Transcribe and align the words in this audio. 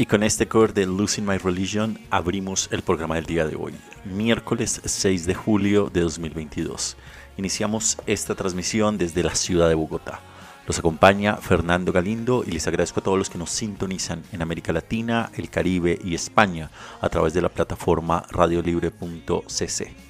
Y 0.00 0.06
con 0.06 0.22
este 0.22 0.48
cover 0.48 0.72
de 0.72 0.86
Losing 0.86 1.26
My 1.26 1.36
Religion 1.36 1.98
abrimos 2.08 2.70
el 2.72 2.80
programa 2.80 3.16
del 3.16 3.26
día 3.26 3.46
de 3.46 3.54
hoy, 3.54 3.74
miércoles 4.06 4.80
6 4.82 5.26
de 5.26 5.34
julio 5.34 5.90
de 5.92 6.00
2022. 6.00 6.96
Iniciamos 7.36 7.98
esta 8.06 8.34
transmisión 8.34 8.96
desde 8.96 9.22
la 9.22 9.34
ciudad 9.34 9.68
de 9.68 9.74
Bogotá. 9.74 10.20
Los 10.66 10.78
acompaña 10.78 11.36
Fernando 11.36 11.92
Galindo 11.92 12.44
y 12.46 12.52
les 12.52 12.66
agradezco 12.66 13.00
a 13.00 13.02
todos 13.02 13.18
los 13.18 13.28
que 13.28 13.36
nos 13.36 13.50
sintonizan 13.50 14.22
en 14.32 14.40
América 14.40 14.72
Latina, 14.72 15.30
el 15.36 15.50
Caribe 15.50 15.98
y 16.02 16.14
España 16.14 16.70
a 17.02 17.10
través 17.10 17.34
de 17.34 17.42
la 17.42 17.50
plataforma 17.50 18.24
radiolibre.cc. 18.30 20.09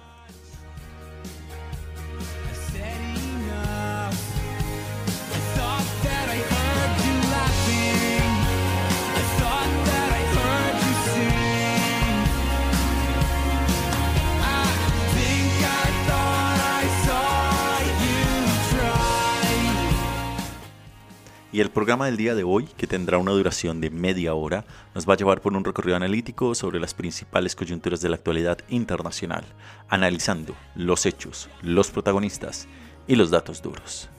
Y 21.53 21.59
el 21.59 21.69
programa 21.69 22.05
del 22.05 22.15
día 22.15 22.33
de 22.33 22.45
hoy, 22.45 22.65
que 22.77 22.87
tendrá 22.87 23.17
una 23.17 23.31
duración 23.31 23.81
de 23.81 23.89
media 23.89 24.33
hora, 24.33 24.63
nos 24.95 25.07
va 25.07 25.15
a 25.15 25.17
llevar 25.17 25.41
por 25.41 25.53
un 25.53 25.65
recorrido 25.65 25.97
analítico 25.97 26.55
sobre 26.55 26.79
las 26.79 26.93
principales 26.93 27.57
coyunturas 27.57 27.99
de 27.99 28.07
la 28.07 28.15
actualidad 28.15 28.59
internacional, 28.69 29.43
analizando 29.89 30.55
los 30.75 31.05
hechos, 31.05 31.49
los 31.61 31.91
protagonistas 31.91 32.69
y 33.05 33.15
los 33.15 33.31
datos 33.31 33.61
duros. 33.61 34.09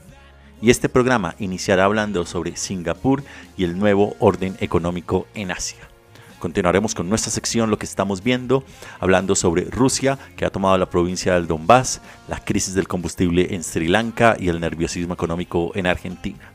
Y 0.61 0.69
este 0.69 0.89
programa 0.89 1.33
iniciará 1.39 1.85
hablando 1.85 2.23
sobre 2.27 2.55
Singapur 2.55 3.23
y 3.57 3.63
el 3.63 3.79
nuevo 3.79 4.15
orden 4.19 4.55
económico 4.59 5.25
en 5.33 5.51
Asia. 5.51 5.89
Continuaremos 6.37 6.93
con 6.93 7.09
nuestra 7.09 7.31
sección 7.31 7.71
Lo 7.71 7.79
que 7.79 7.85
estamos 7.85 8.21
viendo, 8.21 8.63
hablando 8.99 9.33
sobre 9.33 9.63
Rusia, 9.65 10.19
que 10.35 10.45
ha 10.45 10.51
tomado 10.51 10.77
la 10.77 10.89
provincia 10.89 11.33
del 11.33 11.47
Donbass, 11.47 11.99
la 12.27 12.39
crisis 12.39 12.75
del 12.75 12.87
combustible 12.87 13.55
en 13.55 13.63
Sri 13.63 13.87
Lanka 13.87 14.35
y 14.39 14.49
el 14.49 14.59
nerviosismo 14.59 15.15
económico 15.15 15.71
en 15.73 15.87
Argentina. 15.87 16.52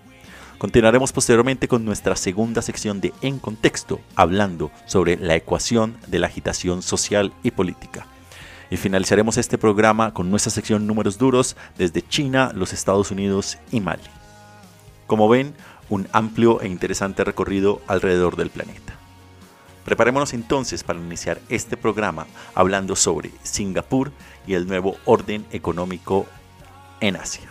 Continuaremos 0.58 1.12
posteriormente 1.12 1.68
con 1.68 1.84
nuestra 1.84 2.16
segunda 2.16 2.62
sección 2.62 3.00
de 3.00 3.14
En 3.22 3.38
Contexto, 3.38 4.00
hablando 4.16 4.72
sobre 4.86 5.16
la 5.16 5.36
ecuación 5.36 5.96
de 6.08 6.18
la 6.18 6.26
agitación 6.26 6.82
social 6.82 7.32
y 7.44 7.52
política. 7.52 8.08
Y 8.68 8.76
finalizaremos 8.76 9.36
este 9.38 9.56
programa 9.56 10.12
con 10.12 10.30
nuestra 10.30 10.50
sección 10.50 10.88
Números 10.88 11.16
Duros 11.16 11.56
desde 11.78 12.02
China, 12.02 12.50
los 12.56 12.72
Estados 12.72 13.12
Unidos 13.12 13.58
y 13.70 13.80
Mali. 13.80 14.02
Como 15.06 15.28
ven, 15.28 15.54
un 15.90 16.08
amplio 16.12 16.60
e 16.60 16.66
interesante 16.66 17.22
recorrido 17.22 17.80
alrededor 17.86 18.34
del 18.34 18.50
planeta. 18.50 18.94
Preparémonos 19.84 20.34
entonces 20.34 20.82
para 20.82 20.98
iniciar 20.98 21.40
este 21.48 21.76
programa 21.76 22.26
hablando 22.56 22.96
sobre 22.96 23.30
Singapur 23.44 24.10
y 24.44 24.54
el 24.54 24.66
nuevo 24.66 24.96
orden 25.04 25.46
económico 25.52 26.26
en 27.00 27.14
Asia. 27.14 27.48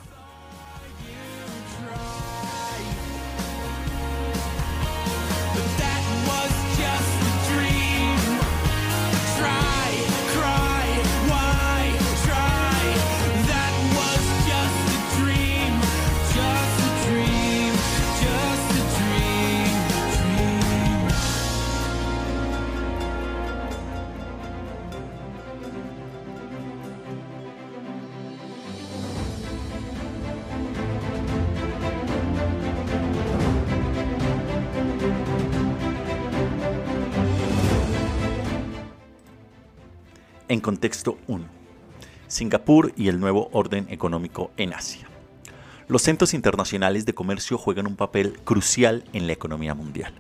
Contexto 40.68 41.18
1. 41.28 41.46
Singapur 42.28 42.92
y 42.98 43.08
el 43.08 43.22
nuevo 43.22 43.48
orden 43.54 43.88
económico 43.90 44.52
en 44.58 44.74
Asia. 44.74 45.08
Los 45.88 46.02
centros 46.02 46.34
internacionales 46.34 47.06
de 47.06 47.14
comercio 47.14 47.58
juegan 47.58 47.88
un 47.88 47.96
papel 47.96 48.38
crucial 48.44 49.06
en 49.14 49.28
la 49.28 49.32
economía 49.32 49.74
mundial. 49.74 50.12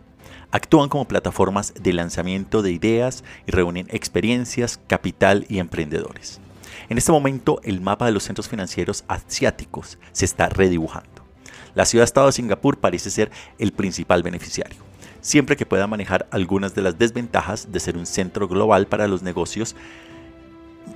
Actúan 0.51 0.87
como 0.87 1.05
plataformas 1.05 1.73
de 1.77 1.91
lanzamiento 1.91 2.61
de 2.61 2.71
ideas 2.71 3.25
y 3.45 3.51
reúnen 3.51 3.87
experiencias, 3.89 4.79
capital 4.87 5.45
y 5.49 5.59
emprendedores. 5.59 6.39
En 6.87 6.97
este 6.97 7.11
momento, 7.11 7.59
el 7.65 7.81
mapa 7.81 8.05
de 8.05 8.13
los 8.13 8.23
centros 8.23 8.47
financieros 8.47 9.03
asiáticos 9.09 9.97
se 10.13 10.23
está 10.23 10.47
redibujando. 10.47 11.25
La 11.75 11.83
ciudad-estado 11.83 12.27
de 12.27 12.31
Singapur 12.31 12.77
parece 12.77 13.09
ser 13.09 13.31
el 13.59 13.73
principal 13.73 14.23
beneficiario, 14.23 14.79
siempre 15.19 15.57
que 15.57 15.65
pueda 15.65 15.87
manejar 15.87 16.25
algunas 16.31 16.73
de 16.73 16.83
las 16.83 16.97
desventajas 16.97 17.69
de 17.69 17.81
ser 17.81 17.97
un 17.97 18.05
centro 18.05 18.47
global 18.47 18.87
para 18.87 19.09
los 19.09 19.23
negocios 19.23 19.75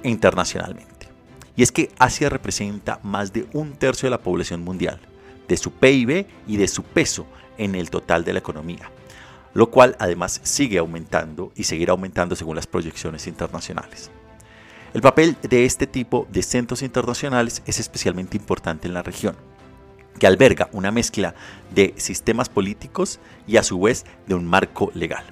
internacionalmente. 0.04 1.08
Y 1.56 1.64
es 1.64 1.72
que 1.72 1.92
Asia 2.00 2.30
representa 2.30 3.00
más 3.04 3.34
de 3.34 3.46
un 3.54 3.74
tercio 3.74 4.08
de 4.08 4.12
la 4.12 4.22
población 4.22 4.64
mundial, 4.64 5.00
de 5.48 5.58
su 5.58 5.72
PIB 5.72 6.26
y 6.48 6.58
de 6.58 6.68
su 6.68 6.84
peso 6.84 7.28
en 7.58 7.76
el 7.76 7.90
total 7.90 8.24
de 8.24 8.34
la 8.34 8.40
economía, 8.40 8.90
lo 9.54 9.70
cual 9.70 9.96
además 10.00 10.40
sigue 10.44 10.78
aumentando 10.78 11.52
y 11.56 11.64
seguirá 11.64 11.92
aumentando 11.92 12.36
según 12.36 12.56
las 12.56 12.68
proyecciones 12.68 13.28
internacionales. 13.28 14.10
El 14.94 15.02
papel 15.02 15.38
de 15.42 15.66
este 15.66 15.88
tipo 15.88 16.28
de 16.32 16.42
centros 16.42 16.82
internacionales 16.82 17.62
es 17.66 17.80
especialmente 17.80 18.38
importante 18.38 18.88
en 18.88 18.94
la 18.94 19.04
región, 19.04 19.36
que 20.20 20.28
alberga 20.28 20.70
una 20.74 20.92
mezcla 20.92 21.34
de 21.74 21.94
sistemas 21.98 22.50
políticos 22.50 23.20
y 23.48 23.58
a 23.58 23.64
su 23.64 23.80
vez 23.80 24.06
de 24.28 24.36
un 24.36 24.46
marco 24.46 24.92
legal. 24.94 25.24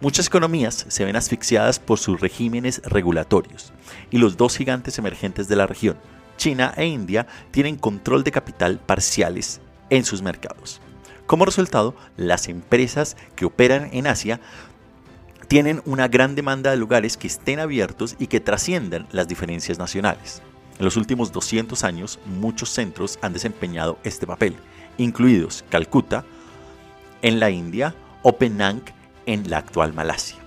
Muchas 0.00 0.26
economías 0.26 0.86
se 0.88 1.04
ven 1.04 1.16
asfixiadas 1.16 1.78
por 1.78 1.98
sus 1.98 2.20
regímenes 2.20 2.82
regulatorios 2.84 3.72
y 4.10 4.18
los 4.18 4.36
dos 4.36 4.56
gigantes 4.56 4.98
emergentes 4.98 5.48
de 5.48 5.56
la 5.56 5.66
región, 5.66 5.96
China 6.36 6.72
e 6.76 6.86
India, 6.86 7.26
tienen 7.50 7.76
control 7.76 8.24
de 8.24 8.32
capital 8.32 8.78
parciales 8.78 9.60
en 9.90 10.04
sus 10.04 10.22
mercados. 10.22 10.80
Como 11.26 11.44
resultado, 11.44 11.94
las 12.16 12.48
empresas 12.48 13.16
que 13.34 13.46
operan 13.46 13.88
en 13.92 14.06
Asia 14.06 14.40
tienen 15.48 15.82
una 15.86 16.08
gran 16.08 16.34
demanda 16.34 16.70
de 16.70 16.76
lugares 16.76 17.16
que 17.16 17.26
estén 17.26 17.60
abiertos 17.60 18.16
y 18.18 18.26
que 18.26 18.40
trasciendan 18.40 19.06
las 19.12 19.28
diferencias 19.28 19.78
nacionales. 19.78 20.42
En 20.78 20.84
los 20.84 20.96
últimos 20.96 21.32
200 21.32 21.84
años, 21.84 22.18
muchos 22.26 22.70
centros 22.70 23.18
han 23.22 23.32
desempeñado 23.32 23.98
este 24.04 24.26
papel, 24.26 24.56
incluidos 24.98 25.64
Calcuta 25.70 26.24
en 27.22 27.40
la 27.40 27.50
India 27.50 27.94
o 28.22 28.36
Penang 28.36 28.82
en 29.26 29.48
la 29.48 29.58
actual 29.58 29.92
Malasia. 29.92 30.43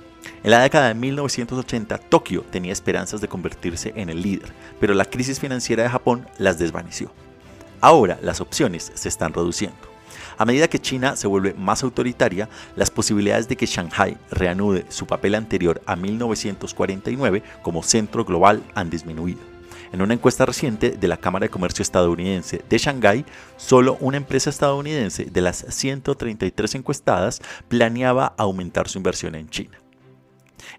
En 0.47 0.51
la 0.51 0.61
década 0.61 0.87
de 0.87 0.93
1980, 0.93 1.97
Tokio 1.97 2.41
tenía 2.49 2.71
esperanzas 2.71 3.19
de 3.19 3.27
convertirse 3.27 3.91
en 3.97 4.09
el 4.09 4.21
líder, 4.21 4.53
pero 4.79 4.93
la 4.93 5.03
crisis 5.03 5.41
financiera 5.41 5.83
de 5.83 5.89
Japón 5.89 6.25
las 6.37 6.57
desvaneció. 6.57 7.11
Ahora 7.81 8.17
las 8.21 8.39
opciones 8.39 8.93
se 8.95 9.09
están 9.09 9.33
reduciendo. 9.33 9.75
A 10.37 10.45
medida 10.45 10.69
que 10.69 10.79
China 10.79 11.17
se 11.17 11.27
vuelve 11.27 11.53
más 11.53 11.83
autoritaria, 11.83 12.47
las 12.77 12.89
posibilidades 12.89 13.49
de 13.49 13.57
que 13.57 13.65
Shanghai 13.65 14.17
reanude 14.31 14.85
su 14.87 15.05
papel 15.05 15.35
anterior 15.35 15.81
a 15.85 15.97
1949 15.97 17.43
como 17.61 17.83
centro 17.83 18.23
global 18.23 18.63
han 18.73 18.89
disminuido. 18.89 19.41
En 19.91 20.01
una 20.01 20.13
encuesta 20.13 20.45
reciente 20.45 20.91
de 20.91 21.07
la 21.09 21.17
Cámara 21.17 21.43
de 21.43 21.49
Comercio 21.49 21.83
estadounidense 21.83 22.63
de 22.69 22.77
Shanghái, 22.77 23.25
solo 23.57 23.97
una 23.99 24.15
empresa 24.15 24.49
estadounidense 24.49 25.25
de 25.25 25.41
las 25.41 25.65
133 25.67 26.75
encuestadas 26.75 27.41
planeaba 27.67 28.33
aumentar 28.37 28.87
su 28.87 28.97
inversión 28.97 29.35
en 29.35 29.49
China. 29.49 29.77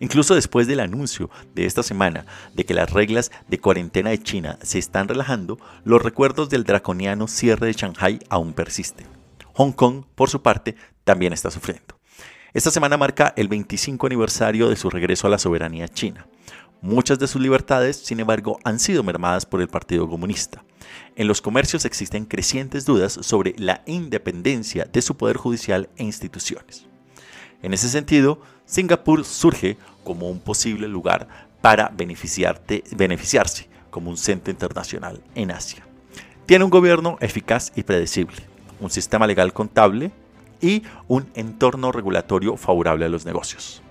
Incluso 0.00 0.34
después 0.34 0.66
del 0.66 0.80
anuncio 0.80 1.30
de 1.54 1.66
esta 1.66 1.82
semana 1.82 2.26
de 2.54 2.64
que 2.64 2.74
las 2.74 2.90
reglas 2.92 3.30
de 3.48 3.58
cuarentena 3.58 4.10
de 4.10 4.22
China 4.22 4.58
se 4.62 4.78
están 4.78 5.08
relajando, 5.08 5.58
los 5.84 6.02
recuerdos 6.02 6.50
del 6.50 6.64
draconiano 6.64 7.28
cierre 7.28 7.66
de 7.66 7.72
Shanghai 7.72 8.20
aún 8.28 8.52
persisten. 8.52 9.06
Hong 9.54 9.72
Kong, 9.72 10.04
por 10.14 10.30
su 10.30 10.42
parte, 10.42 10.76
también 11.04 11.32
está 11.32 11.50
sufriendo. 11.50 11.98
Esta 12.54 12.70
semana 12.70 12.96
marca 12.96 13.34
el 13.36 13.48
25 13.48 14.06
aniversario 14.06 14.68
de 14.68 14.76
su 14.76 14.88
regreso 14.88 15.26
a 15.26 15.30
la 15.30 15.38
soberanía 15.38 15.88
china. 15.88 16.26
Muchas 16.80 17.18
de 17.18 17.26
sus 17.26 17.42
libertades, 17.42 17.96
sin 17.96 18.20
embargo, 18.20 18.58
han 18.62 18.78
sido 18.78 19.02
mermadas 19.02 19.44
por 19.44 19.60
el 19.60 19.68
Partido 19.68 20.08
Comunista. 20.08 20.64
En 21.16 21.26
los 21.26 21.42
comercios 21.42 21.84
existen 21.84 22.24
crecientes 22.24 22.84
dudas 22.84 23.18
sobre 23.20 23.54
la 23.58 23.82
independencia 23.86 24.84
de 24.84 25.02
su 25.02 25.16
poder 25.16 25.36
judicial 25.36 25.90
e 25.96 26.04
instituciones. 26.04 26.86
En 27.62 27.74
ese 27.74 27.88
sentido, 27.88 28.40
Singapur 28.68 29.24
surge 29.24 29.78
como 30.04 30.28
un 30.28 30.40
posible 30.40 30.88
lugar 30.88 31.26
para 31.62 31.90
beneficiarse 31.90 33.66
como 33.88 34.10
un 34.10 34.18
centro 34.18 34.50
internacional 34.50 35.22
en 35.34 35.50
Asia. 35.50 35.86
Tiene 36.44 36.64
un 36.64 36.70
gobierno 36.70 37.16
eficaz 37.20 37.72
y 37.76 37.82
predecible, 37.82 38.36
un 38.78 38.90
sistema 38.90 39.26
legal 39.26 39.54
contable 39.54 40.10
y 40.60 40.82
un 41.08 41.26
entorno 41.34 41.92
regulatorio 41.92 42.58
favorable 42.58 43.06
a 43.06 43.08
los 43.08 43.24
negocios. 43.24 43.82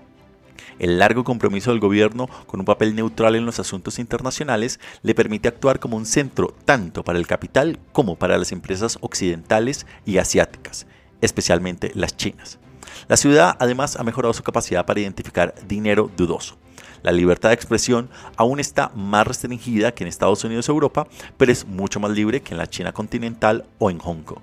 El 0.78 1.00
largo 1.00 1.24
compromiso 1.24 1.72
del 1.72 1.80
gobierno 1.80 2.28
con 2.46 2.60
un 2.60 2.66
papel 2.66 2.94
neutral 2.94 3.34
en 3.34 3.46
los 3.46 3.58
asuntos 3.58 3.98
internacionales 3.98 4.78
le 5.02 5.16
permite 5.16 5.48
actuar 5.48 5.80
como 5.80 5.96
un 5.96 6.06
centro 6.06 6.54
tanto 6.64 7.02
para 7.02 7.18
el 7.18 7.26
capital 7.26 7.80
como 7.90 8.14
para 8.14 8.38
las 8.38 8.52
empresas 8.52 8.96
occidentales 9.00 9.86
y 10.06 10.18
asiáticas, 10.18 10.86
especialmente 11.20 11.90
las 11.96 12.16
chinas. 12.16 12.60
La 13.06 13.16
ciudad 13.16 13.56
además 13.60 13.96
ha 13.96 14.02
mejorado 14.02 14.34
su 14.34 14.42
capacidad 14.42 14.84
para 14.84 15.00
identificar 15.00 15.54
dinero 15.66 16.10
dudoso. 16.16 16.56
La 17.02 17.12
libertad 17.12 17.50
de 17.50 17.54
expresión 17.54 18.10
aún 18.36 18.58
está 18.58 18.90
más 18.94 19.26
restringida 19.26 19.92
que 19.92 20.04
en 20.04 20.08
Estados 20.08 20.42
Unidos 20.44 20.68
o 20.68 20.72
Europa, 20.72 21.06
pero 21.36 21.52
es 21.52 21.66
mucho 21.66 22.00
más 22.00 22.10
libre 22.10 22.40
que 22.40 22.54
en 22.54 22.58
la 22.58 22.66
China 22.66 22.92
continental 22.92 23.64
o 23.78 23.90
en 23.90 23.98
Hong 23.98 24.22
Kong. 24.22 24.40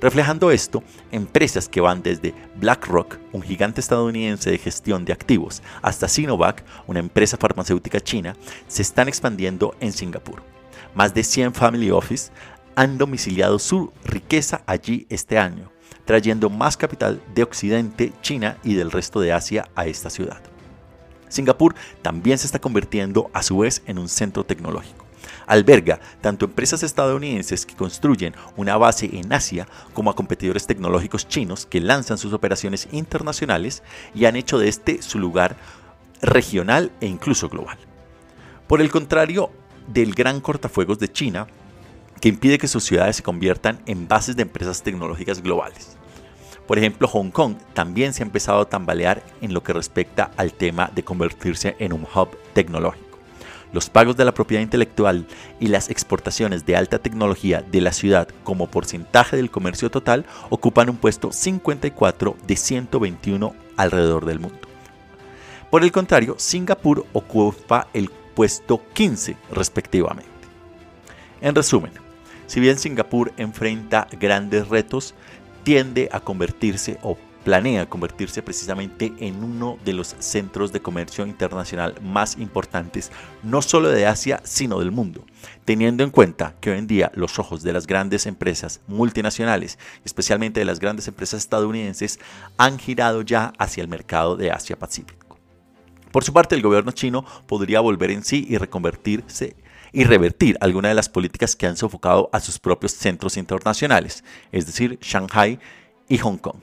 Reflejando 0.00 0.50
esto, 0.50 0.82
empresas 1.10 1.68
que 1.68 1.80
van 1.80 2.02
desde 2.02 2.34
BlackRock, 2.56 3.18
un 3.32 3.42
gigante 3.42 3.80
estadounidense 3.80 4.50
de 4.50 4.58
gestión 4.58 5.04
de 5.04 5.12
activos, 5.12 5.62
hasta 5.80 6.08
Sinovac, 6.08 6.64
una 6.86 7.00
empresa 7.00 7.38
farmacéutica 7.38 8.00
china, 8.00 8.36
se 8.68 8.82
están 8.82 9.08
expandiendo 9.08 9.74
en 9.80 9.92
Singapur. 9.92 10.42
Más 10.94 11.14
de 11.14 11.24
100 11.24 11.54
family 11.54 11.90
office 11.90 12.30
han 12.74 12.98
domiciliado 12.98 13.58
su 13.58 13.90
riqueza 14.04 14.62
allí 14.66 15.06
este 15.08 15.38
año, 15.38 15.70
trayendo 16.06 16.48
más 16.48 16.78
capital 16.78 17.20
de 17.34 17.42
Occidente, 17.42 18.12
China 18.22 18.56
y 18.64 18.74
del 18.74 18.90
resto 18.90 19.20
de 19.20 19.32
Asia 19.32 19.68
a 19.74 19.86
esta 19.86 20.08
ciudad. 20.08 20.40
Singapur 21.28 21.74
también 22.00 22.38
se 22.38 22.46
está 22.46 22.58
convirtiendo 22.58 23.30
a 23.34 23.42
su 23.42 23.58
vez 23.58 23.82
en 23.86 23.98
un 23.98 24.08
centro 24.08 24.44
tecnológico. 24.44 25.04
Alberga 25.46 26.00
tanto 26.20 26.44
empresas 26.44 26.82
estadounidenses 26.82 27.66
que 27.66 27.76
construyen 27.76 28.34
una 28.56 28.76
base 28.76 29.10
en 29.12 29.32
Asia 29.32 29.68
como 29.92 30.10
a 30.10 30.16
competidores 30.16 30.66
tecnológicos 30.66 31.28
chinos 31.28 31.66
que 31.66 31.80
lanzan 31.80 32.18
sus 32.18 32.32
operaciones 32.32 32.88
internacionales 32.92 33.82
y 34.14 34.24
han 34.24 34.36
hecho 34.36 34.58
de 34.58 34.68
este 34.68 35.02
su 35.02 35.18
lugar 35.18 35.56
regional 36.22 36.92
e 37.00 37.06
incluso 37.06 37.48
global. 37.48 37.78
Por 38.66 38.80
el 38.80 38.90
contrario 38.90 39.50
del 39.86 40.14
gran 40.14 40.40
cortafuegos 40.40 40.98
de 40.98 41.12
China, 41.12 41.46
que 42.20 42.28
impide 42.28 42.58
que 42.58 42.68
sus 42.68 42.84
ciudades 42.84 43.16
se 43.16 43.22
conviertan 43.22 43.80
en 43.86 44.08
bases 44.08 44.36
de 44.36 44.42
empresas 44.42 44.82
tecnológicas 44.82 45.42
globales. 45.42 45.96
Por 46.66 46.78
ejemplo, 46.78 47.06
Hong 47.08 47.30
Kong 47.30 47.56
también 47.74 48.12
se 48.12 48.22
ha 48.22 48.26
empezado 48.26 48.60
a 48.60 48.68
tambalear 48.68 49.22
en 49.40 49.54
lo 49.54 49.62
que 49.62 49.72
respecta 49.72 50.30
al 50.36 50.52
tema 50.52 50.90
de 50.94 51.04
convertirse 51.04 51.76
en 51.78 51.92
un 51.92 52.02
hub 52.02 52.36
tecnológico. 52.54 53.06
Los 53.72 53.90
pagos 53.90 54.16
de 54.16 54.24
la 54.24 54.32
propiedad 54.32 54.62
intelectual 54.62 55.26
y 55.60 55.68
las 55.68 55.90
exportaciones 55.90 56.64
de 56.66 56.76
alta 56.76 56.98
tecnología 56.98 57.62
de 57.62 57.80
la 57.80 57.92
ciudad 57.92 58.28
como 58.42 58.68
porcentaje 58.68 59.36
del 59.36 59.50
comercio 59.50 59.90
total 59.90 60.24
ocupan 60.50 60.88
un 60.88 60.96
puesto 60.96 61.32
54 61.32 62.36
de 62.46 62.56
121 62.56 63.54
alrededor 63.76 64.24
del 64.24 64.40
mundo. 64.40 64.58
Por 65.70 65.82
el 65.82 65.92
contrario, 65.92 66.36
Singapur 66.38 67.06
ocupa 67.12 67.88
el 67.92 68.10
puesto 68.34 68.82
15 68.94 69.36
respectivamente. 69.50 70.30
En 71.40 71.54
resumen, 71.54 71.92
si 72.46 72.60
bien 72.60 72.78
Singapur 72.78 73.32
enfrenta 73.36 74.08
grandes 74.18 74.68
retos, 74.68 75.14
tiende 75.64 76.08
a 76.12 76.20
convertirse 76.20 76.98
o 77.02 77.16
planea 77.46 77.88
convertirse 77.88 78.42
precisamente 78.42 79.12
en 79.20 79.44
uno 79.44 79.78
de 79.84 79.92
los 79.92 80.16
centros 80.18 80.72
de 80.72 80.82
comercio 80.82 81.24
internacional 81.24 81.94
más 82.02 82.38
importantes, 82.38 83.12
no 83.44 83.62
solo 83.62 83.88
de 83.88 84.04
Asia, 84.04 84.40
sino 84.42 84.80
del 84.80 84.90
mundo, 84.90 85.24
teniendo 85.64 86.02
en 86.02 86.10
cuenta 86.10 86.56
que 86.60 86.72
hoy 86.72 86.78
en 86.78 86.88
día 86.88 87.12
los 87.14 87.38
ojos 87.38 87.62
de 87.62 87.72
las 87.72 87.86
grandes 87.86 88.26
empresas 88.26 88.80
multinacionales, 88.88 89.78
especialmente 90.04 90.58
de 90.58 90.66
las 90.66 90.80
grandes 90.80 91.06
empresas 91.06 91.38
estadounidenses, 91.38 92.18
han 92.58 92.80
girado 92.80 93.22
ya 93.22 93.52
hacia 93.58 93.82
el 93.82 93.88
mercado 93.88 94.36
de 94.36 94.50
Asia-Pacífico. 94.50 95.38
Por 96.10 96.24
su 96.24 96.32
parte, 96.32 96.56
el 96.56 96.62
gobierno 96.62 96.90
chino 96.90 97.24
podría 97.46 97.78
volver 97.78 98.10
en 98.10 98.24
sí 98.24 98.44
y 98.48 98.58
reconvertirse 98.58 99.54
y 99.92 100.04
revertir 100.04 100.56
alguna 100.60 100.88
de 100.88 100.94
las 100.94 101.08
políticas 101.08 101.56
que 101.56 101.66
han 101.66 101.76
sofocado 101.76 102.28
a 102.32 102.40
sus 102.40 102.58
propios 102.58 102.92
centros 102.92 103.36
internacionales, 103.36 104.24
es 104.52 104.66
decir, 104.66 104.98
Shanghai 105.00 105.58
y 106.08 106.18
Hong 106.18 106.38
Kong. 106.38 106.60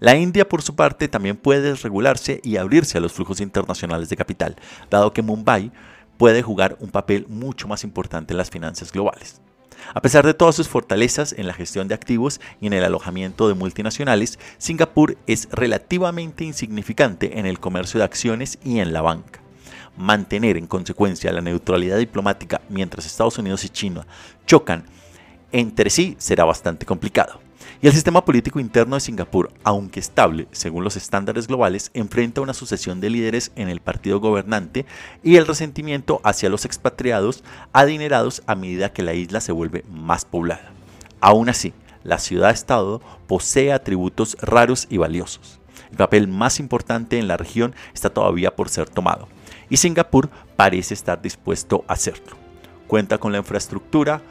La 0.00 0.16
India, 0.16 0.48
por 0.48 0.62
su 0.62 0.74
parte, 0.74 1.08
también 1.08 1.36
puede 1.36 1.60
desregularse 1.60 2.40
y 2.42 2.56
abrirse 2.56 2.98
a 2.98 3.00
los 3.00 3.12
flujos 3.12 3.40
internacionales 3.40 4.08
de 4.08 4.16
capital, 4.16 4.56
dado 4.90 5.12
que 5.12 5.22
Mumbai 5.22 5.72
puede 6.16 6.42
jugar 6.42 6.76
un 6.80 6.90
papel 6.90 7.26
mucho 7.28 7.68
más 7.68 7.84
importante 7.84 8.32
en 8.32 8.38
las 8.38 8.50
finanzas 8.50 8.92
globales. 8.92 9.40
A 9.92 10.00
pesar 10.00 10.24
de 10.24 10.34
todas 10.34 10.54
sus 10.54 10.68
fortalezas 10.68 11.34
en 11.36 11.46
la 11.46 11.52
gestión 11.52 11.88
de 11.88 11.94
activos 11.94 12.40
y 12.60 12.68
en 12.68 12.72
el 12.72 12.84
alojamiento 12.84 13.48
de 13.48 13.54
multinacionales, 13.54 14.38
Singapur 14.56 15.18
es 15.26 15.48
relativamente 15.50 16.44
insignificante 16.44 17.38
en 17.38 17.46
el 17.46 17.60
comercio 17.60 17.98
de 17.98 18.04
acciones 18.04 18.58
y 18.64 18.78
en 18.78 18.92
la 18.92 19.02
banca. 19.02 19.43
Mantener 19.96 20.56
en 20.56 20.66
consecuencia 20.66 21.32
la 21.32 21.40
neutralidad 21.40 21.98
diplomática 21.98 22.60
mientras 22.68 23.06
Estados 23.06 23.38
Unidos 23.38 23.64
y 23.64 23.68
China 23.68 24.06
chocan 24.46 24.84
entre 25.52 25.88
sí 25.88 26.16
será 26.18 26.44
bastante 26.44 26.84
complicado. 26.84 27.40
Y 27.80 27.86
el 27.86 27.92
sistema 27.92 28.24
político 28.24 28.58
interno 28.58 28.96
de 28.96 29.00
Singapur, 29.00 29.52
aunque 29.62 30.00
estable 30.00 30.48
según 30.52 30.84
los 30.84 30.96
estándares 30.96 31.46
globales, 31.46 31.90
enfrenta 31.94 32.40
una 32.40 32.54
sucesión 32.54 33.00
de 33.00 33.10
líderes 33.10 33.52
en 33.56 33.68
el 33.68 33.80
partido 33.80 34.20
gobernante 34.20 34.86
y 35.22 35.36
el 35.36 35.46
resentimiento 35.46 36.20
hacia 36.24 36.48
los 36.48 36.64
expatriados 36.64 37.44
adinerados 37.72 38.42
a 38.46 38.54
medida 38.54 38.92
que 38.92 39.02
la 39.02 39.14
isla 39.14 39.40
se 39.40 39.52
vuelve 39.52 39.84
más 39.90 40.24
poblada. 40.24 40.72
Aún 41.20 41.48
así, 41.48 41.72
la 42.02 42.18
ciudad-estado 42.18 43.00
posee 43.26 43.72
atributos 43.72 44.36
raros 44.40 44.86
y 44.90 44.96
valiosos. 44.96 45.60
El 45.90 45.96
papel 45.96 46.26
más 46.26 46.58
importante 46.58 47.18
en 47.18 47.28
la 47.28 47.36
región 47.36 47.74
está 47.92 48.10
todavía 48.10 48.56
por 48.56 48.70
ser 48.70 48.88
tomado, 48.88 49.28
y 49.68 49.76
Singapur 49.76 50.30
parece 50.56 50.94
estar 50.94 51.20
dispuesto 51.20 51.84
a 51.88 51.94
hacerlo. 51.94 52.36
Cuenta 52.86 53.18
con 53.18 53.32
la 53.32 53.38
infraestructura, 53.38 54.22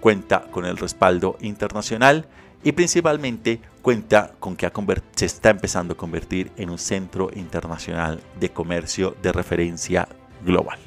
cuenta 0.00 0.42
con 0.50 0.64
el 0.64 0.76
respaldo 0.76 1.36
internacional 1.40 2.26
y 2.62 2.72
principalmente 2.72 3.60
cuenta 3.82 4.32
con 4.38 4.56
que 4.56 4.66
se 5.14 5.26
está 5.26 5.50
empezando 5.50 5.94
a 5.94 5.96
convertir 5.96 6.50
en 6.56 6.70
un 6.70 6.78
centro 6.78 7.30
internacional 7.34 8.20
de 8.38 8.50
comercio 8.50 9.16
de 9.22 9.32
referencia 9.32 10.08
global. 10.44 10.78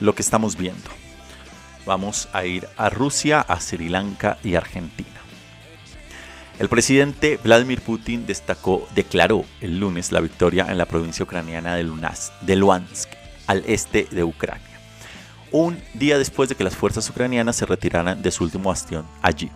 Lo 0.00 0.14
que 0.14 0.22
estamos 0.22 0.56
viendo. 0.56 0.90
Vamos 1.86 2.28
a 2.32 2.44
ir 2.44 2.66
a 2.76 2.90
Rusia, 2.90 3.40
a 3.40 3.60
Sri 3.60 3.88
Lanka 3.88 4.38
y 4.42 4.54
Argentina. 4.54 5.20
El 6.58 6.68
presidente 6.68 7.38
Vladimir 7.42 7.80
Putin 7.80 8.26
destacó, 8.26 8.86
declaró 8.94 9.46
el 9.62 9.80
lunes 9.80 10.12
la 10.12 10.20
victoria 10.20 10.66
en 10.68 10.76
la 10.76 10.84
provincia 10.84 11.24
ucraniana 11.24 11.74
de, 11.74 11.84
Lunas, 11.84 12.32
de 12.42 12.54
Luhansk, 12.56 13.08
al 13.46 13.64
este 13.66 14.06
de 14.10 14.24
Ucrania, 14.24 14.78
un 15.52 15.82
día 15.94 16.18
después 16.18 16.50
de 16.50 16.54
que 16.54 16.64
las 16.64 16.76
fuerzas 16.76 17.08
ucranianas 17.08 17.56
se 17.56 17.64
retiraran 17.64 18.20
de 18.20 18.30
su 18.30 18.44
último 18.44 18.68
bastión 18.68 19.06
allí. 19.22 19.50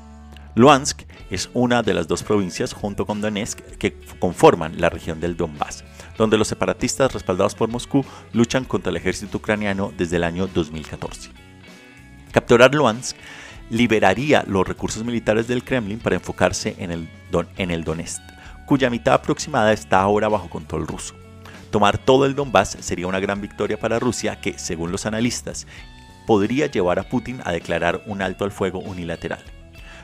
Luhansk 0.55 1.03
es 1.31 1.51
una 1.53 1.83
de 1.83 1.93
las 1.93 2.09
dos 2.09 2.23
provincias 2.23 2.73
junto 2.73 3.05
con 3.05 3.21
Donetsk 3.21 3.61
que 3.77 3.95
conforman 4.19 4.81
la 4.81 4.89
región 4.89 5.21
del 5.21 5.37
Donbass, 5.37 5.85
donde 6.17 6.39
los 6.39 6.49
separatistas 6.49 7.13
respaldados 7.13 7.55
por 7.55 7.69
Moscú 7.69 8.05
luchan 8.33 8.65
contra 8.65 8.91
el 8.91 8.97
ejército 8.97 9.39
ucraniano 9.39 9.93
desde 9.97 10.17
el 10.17 10.25
año 10.25 10.47
2014. 10.47 11.31
Capturar 12.33 12.75
Luhansk 12.75 13.17
liberaría 13.71 14.45
los 14.47 14.67
recursos 14.67 15.05
militares 15.05 15.49
del 15.49 15.65
Kremlin 15.65 15.99
para 15.99 16.17
enfocarse 16.17 16.77
en 16.79 16.91
el, 16.91 17.09
Don, 17.31 17.49
en 17.57 17.71
el 17.71 17.85
Donetsk, 17.85 18.21
cuya 18.67 18.91
mitad 18.91 19.15
aproximada 19.15 19.73
está 19.73 20.01
ahora 20.01 20.29
bajo 20.29 20.51
control 20.51 20.87
ruso. 20.87 21.15
Tomar 21.71 21.99
todo 21.99 22.27
el 22.27 22.35
Donbass 22.35 22.77
sería 22.81 23.07
una 23.07 23.21
gran 23.21 23.41
victoria 23.41 23.79
para 23.79 23.99
Rusia 23.99 24.41
que, 24.41 24.59
según 24.59 24.93
los 24.93 25.07
analistas, 25.07 25.67
podría 26.27 26.67
llevar 26.67 26.99
a 26.99 27.09
Putin 27.09 27.41
a 27.45 27.53
declarar 27.53 28.03
un 28.07 28.23
alto 28.23 28.45
al 28.45 28.53
fuego 28.53 28.79
unilateral. 28.79 29.43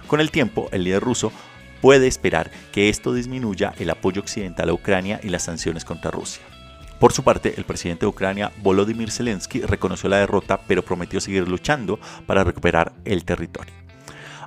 Con 0.07 0.21
el 0.21 0.31
tiempo, 0.31 0.69
el 0.73 0.85
líder 0.85 1.03
ruso 1.03 1.33
puede 1.81 2.07
esperar 2.07 2.51
que 2.73 2.89
esto 2.89 3.13
disminuya 3.13 3.75
el 3.79 3.91
apoyo 3.91 4.23
occidental 4.23 4.69
a 4.69 4.73
Ucrania 4.73 5.21
y 5.23 5.29
las 5.29 5.45
sanciones 5.45 5.85
contra 5.85 6.11
Rusia. 6.11 6.43
Por 6.99 7.13
su 7.13 7.25
parte, 7.25 7.55
el 7.57 7.65
presidente 7.65 8.01
de 8.01 8.09
Ucrania, 8.09 8.53
Volodymyr 8.63 9.11
Zelensky, 9.11 9.63
reconoció 9.63 10.11
la 10.11 10.19
derrota, 10.19 10.61
pero 10.67 10.85
prometió 10.85 11.19
seguir 11.21 11.49
luchando 11.49 11.99
para 12.27 12.45
recuperar 12.45 12.93
el 13.07 13.25
territorio. 13.25 13.73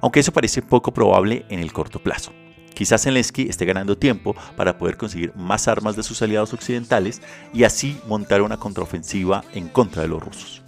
Aunque 0.01 0.19
eso 0.19 0.31
parece 0.31 0.61
poco 0.61 0.93
probable 0.93 1.45
en 1.49 1.59
el 1.59 1.73
corto 1.73 1.97
plazo. 1.99 2.31
Quizás 2.75 3.03
Zelensky 3.03 3.49
esté 3.49 3.65
ganando 3.65 3.97
tiempo 3.97 4.35
para 4.55 4.77
poder 4.77 4.97
conseguir 4.97 5.33
más 5.35 5.67
armas 5.67 5.95
de 5.95 6.03
sus 6.03 6.21
aliados 6.21 6.53
occidentales 6.53 7.21
y 7.53 7.63
así 7.63 7.99
montar 8.07 8.41
una 8.41 8.57
contraofensiva 8.57 9.43
en 9.53 9.69
contra 9.69 10.01
de 10.01 10.07
los 10.07 10.21
rusos. 10.21 10.61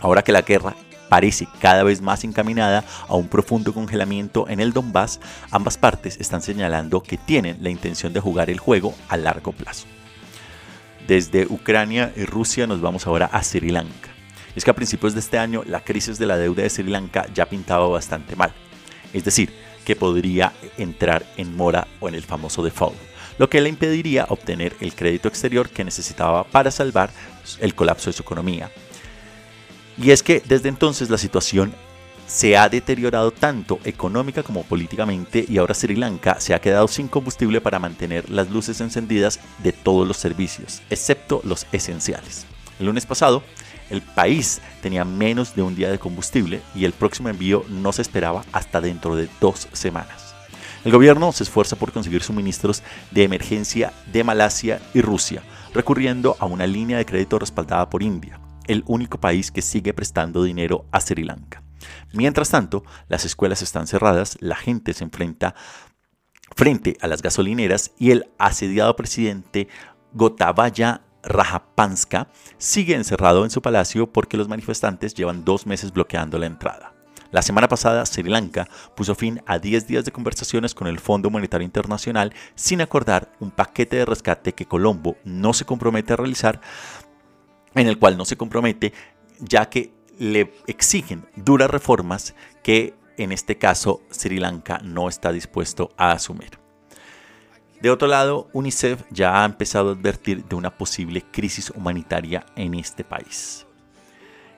Ahora 0.00 0.22
que 0.22 0.32
la 0.32 0.42
guerra 0.42 0.74
parece 1.10 1.48
cada 1.60 1.82
vez 1.82 2.00
más 2.00 2.24
encaminada 2.24 2.84
a 3.08 3.16
un 3.16 3.28
profundo 3.28 3.74
congelamiento 3.74 4.48
en 4.48 4.60
el 4.60 4.72
Donbass, 4.72 5.20
ambas 5.50 5.76
partes 5.76 6.16
están 6.20 6.40
señalando 6.40 7.02
que 7.02 7.18
tienen 7.18 7.58
la 7.60 7.68
intención 7.68 8.14
de 8.14 8.20
jugar 8.20 8.48
el 8.48 8.60
juego 8.60 8.94
a 9.08 9.18
largo 9.18 9.52
plazo. 9.52 9.86
Desde 11.06 11.46
Ucrania 11.46 12.12
y 12.16 12.24
Rusia 12.24 12.66
nos 12.68 12.80
vamos 12.80 13.06
ahora 13.06 13.26
a 13.26 13.42
Sri 13.42 13.70
Lanka. 13.70 14.08
Es 14.54 14.64
que 14.64 14.70
a 14.70 14.74
principios 14.74 15.12
de 15.14 15.20
este 15.20 15.38
año 15.38 15.64
la 15.66 15.80
crisis 15.80 16.18
de 16.18 16.26
la 16.26 16.38
deuda 16.38 16.62
de 16.62 16.70
Sri 16.70 16.88
Lanka 16.88 17.26
ya 17.34 17.46
pintaba 17.46 17.88
bastante 17.88 18.36
mal. 18.36 18.52
Es 19.12 19.24
decir, 19.24 19.52
que 19.84 19.96
podría 19.96 20.52
entrar 20.78 21.26
en 21.36 21.56
mora 21.56 21.88
o 21.98 22.08
en 22.08 22.14
el 22.14 22.22
famoso 22.22 22.62
default, 22.62 22.96
lo 23.38 23.50
que 23.50 23.60
le 23.60 23.68
impediría 23.68 24.26
obtener 24.28 24.76
el 24.80 24.94
crédito 24.94 25.26
exterior 25.26 25.68
que 25.70 25.82
necesitaba 25.82 26.44
para 26.44 26.70
salvar 26.70 27.10
el 27.58 27.74
colapso 27.74 28.10
de 28.10 28.14
su 28.14 28.22
economía. 28.22 28.70
Y 30.02 30.12
es 30.12 30.22
que 30.22 30.42
desde 30.46 30.70
entonces 30.70 31.10
la 31.10 31.18
situación 31.18 31.74
se 32.26 32.56
ha 32.56 32.68
deteriorado 32.70 33.32
tanto 33.32 33.80
económica 33.84 34.42
como 34.42 34.62
políticamente 34.62 35.44
y 35.46 35.58
ahora 35.58 35.74
Sri 35.74 35.94
Lanka 35.94 36.40
se 36.40 36.54
ha 36.54 36.60
quedado 36.60 36.88
sin 36.88 37.06
combustible 37.06 37.60
para 37.60 37.78
mantener 37.78 38.30
las 38.30 38.48
luces 38.50 38.80
encendidas 38.80 39.40
de 39.58 39.72
todos 39.72 40.08
los 40.08 40.16
servicios, 40.16 40.80
excepto 40.88 41.42
los 41.44 41.66
esenciales. 41.72 42.46
El 42.78 42.86
lunes 42.86 43.04
pasado, 43.04 43.42
el 43.90 44.00
país 44.00 44.62
tenía 44.80 45.04
menos 45.04 45.54
de 45.54 45.62
un 45.62 45.74
día 45.74 45.90
de 45.90 45.98
combustible 45.98 46.62
y 46.74 46.86
el 46.86 46.92
próximo 46.92 47.28
envío 47.28 47.64
no 47.68 47.92
se 47.92 48.00
esperaba 48.00 48.44
hasta 48.52 48.80
dentro 48.80 49.16
de 49.16 49.28
dos 49.38 49.68
semanas. 49.72 50.34
El 50.82 50.92
gobierno 50.92 51.30
se 51.32 51.42
esfuerza 51.42 51.76
por 51.76 51.92
conseguir 51.92 52.22
suministros 52.22 52.82
de 53.10 53.24
emergencia 53.24 53.92
de 54.10 54.24
Malasia 54.24 54.80
y 54.94 55.02
Rusia, 55.02 55.42
recurriendo 55.74 56.36
a 56.38 56.46
una 56.46 56.66
línea 56.66 56.96
de 56.96 57.04
crédito 57.04 57.38
respaldada 57.38 57.90
por 57.90 58.02
India, 58.02 58.39
el 58.70 58.84
único 58.86 59.18
país 59.18 59.50
que 59.50 59.62
sigue 59.62 59.92
prestando 59.92 60.44
dinero 60.44 60.86
a 60.92 61.00
Sri 61.00 61.24
Lanka. 61.24 61.62
Mientras 62.12 62.50
tanto, 62.50 62.84
las 63.08 63.24
escuelas 63.24 63.62
están 63.62 63.86
cerradas, 63.86 64.36
la 64.40 64.54
gente 64.54 64.92
se 64.92 65.04
enfrenta 65.04 65.54
frente 66.54 66.96
a 67.00 67.08
las 67.08 67.20
gasolineras 67.20 67.92
y 67.98 68.12
el 68.12 68.30
asediado 68.38 68.94
presidente 68.94 69.68
Gotabaya 70.12 71.02
Rajapanska 71.22 72.28
sigue 72.58 72.94
encerrado 72.94 73.44
en 73.44 73.50
su 73.50 73.60
palacio 73.60 74.12
porque 74.12 74.36
los 74.36 74.48
manifestantes 74.48 75.14
llevan 75.14 75.44
dos 75.44 75.66
meses 75.66 75.92
bloqueando 75.92 76.38
la 76.38 76.46
entrada. 76.46 76.94
La 77.32 77.42
semana 77.42 77.68
pasada, 77.68 78.04
Sri 78.06 78.28
Lanka 78.28 78.68
puso 78.96 79.14
fin 79.14 79.40
a 79.46 79.58
10 79.58 79.86
días 79.86 80.04
de 80.04 80.10
conversaciones 80.10 80.74
con 80.74 80.88
el 80.88 80.98
Fondo 80.98 81.30
Monetario 81.30 81.64
Internacional 81.64 82.32
sin 82.56 82.80
acordar 82.80 83.30
un 83.38 83.52
paquete 83.52 83.96
de 83.96 84.04
rescate 84.04 84.52
que 84.52 84.66
Colombo 84.66 85.16
no 85.24 85.52
se 85.52 85.64
compromete 85.64 86.12
a 86.12 86.16
realizar, 86.16 86.60
en 87.74 87.86
el 87.86 87.98
cual 87.98 88.16
no 88.16 88.24
se 88.24 88.36
compromete, 88.36 88.92
ya 89.38 89.68
que 89.68 89.92
le 90.18 90.52
exigen 90.66 91.26
duras 91.36 91.70
reformas 91.70 92.34
que 92.62 92.94
en 93.16 93.32
este 93.32 93.58
caso 93.58 94.02
Sri 94.10 94.38
Lanka 94.38 94.80
no 94.82 95.08
está 95.08 95.32
dispuesto 95.32 95.92
a 95.96 96.12
asumir. 96.12 96.58
De 97.80 97.90
otro 97.90 98.08
lado, 98.08 98.48
UNICEF 98.52 99.02
ya 99.10 99.42
ha 99.42 99.46
empezado 99.46 99.88
a 99.88 99.92
advertir 99.92 100.44
de 100.44 100.54
una 100.54 100.76
posible 100.76 101.22
crisis 101.30 101.70
humanitaria 101.70 102.44
en 102.56 102.74
este 102.74 103.04
país. 103.04 103.66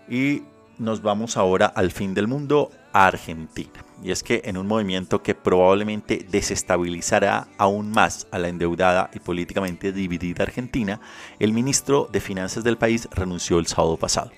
Y 0.09 0.43
nos 0.79 1.03
vamos 1.03 1.37
ahora 1.37 1.67
al 1.67 1.93
fin 1.93 2.15
del 2.15 2.27
mundo, 2.27 2.73
Argentina. 2.93 3.85
Y 4.03 4.11
es 4.11 4.23
que 4.23 4.43
en 4.45 4.57
un 4.57 4.67
movimiento 4.67 5.23
que 5.23 5.35
probablemente 5.35 6.27
desestabilizará 6.29 7.49
aún 7.57 7.91
más 7.91 8.27
a 8.33 8.39
la 8.39 8.49
endeudada 8.49 9.11
y 9.15 9.21
políticamente 9.21 9.93
dividida 9.93 10.43
Argentina, 10.43 11.01
el 11.39 11.53
ministro 11.53 12.09
de 12.11 12.21
Finanzas 12.21 12.65
del 12.65 12.79
país 12.79 13.09
renunció 13.13 13.59
el 13.59 13.67
sábado 13.67 13.97
pasado. 13.97 14.33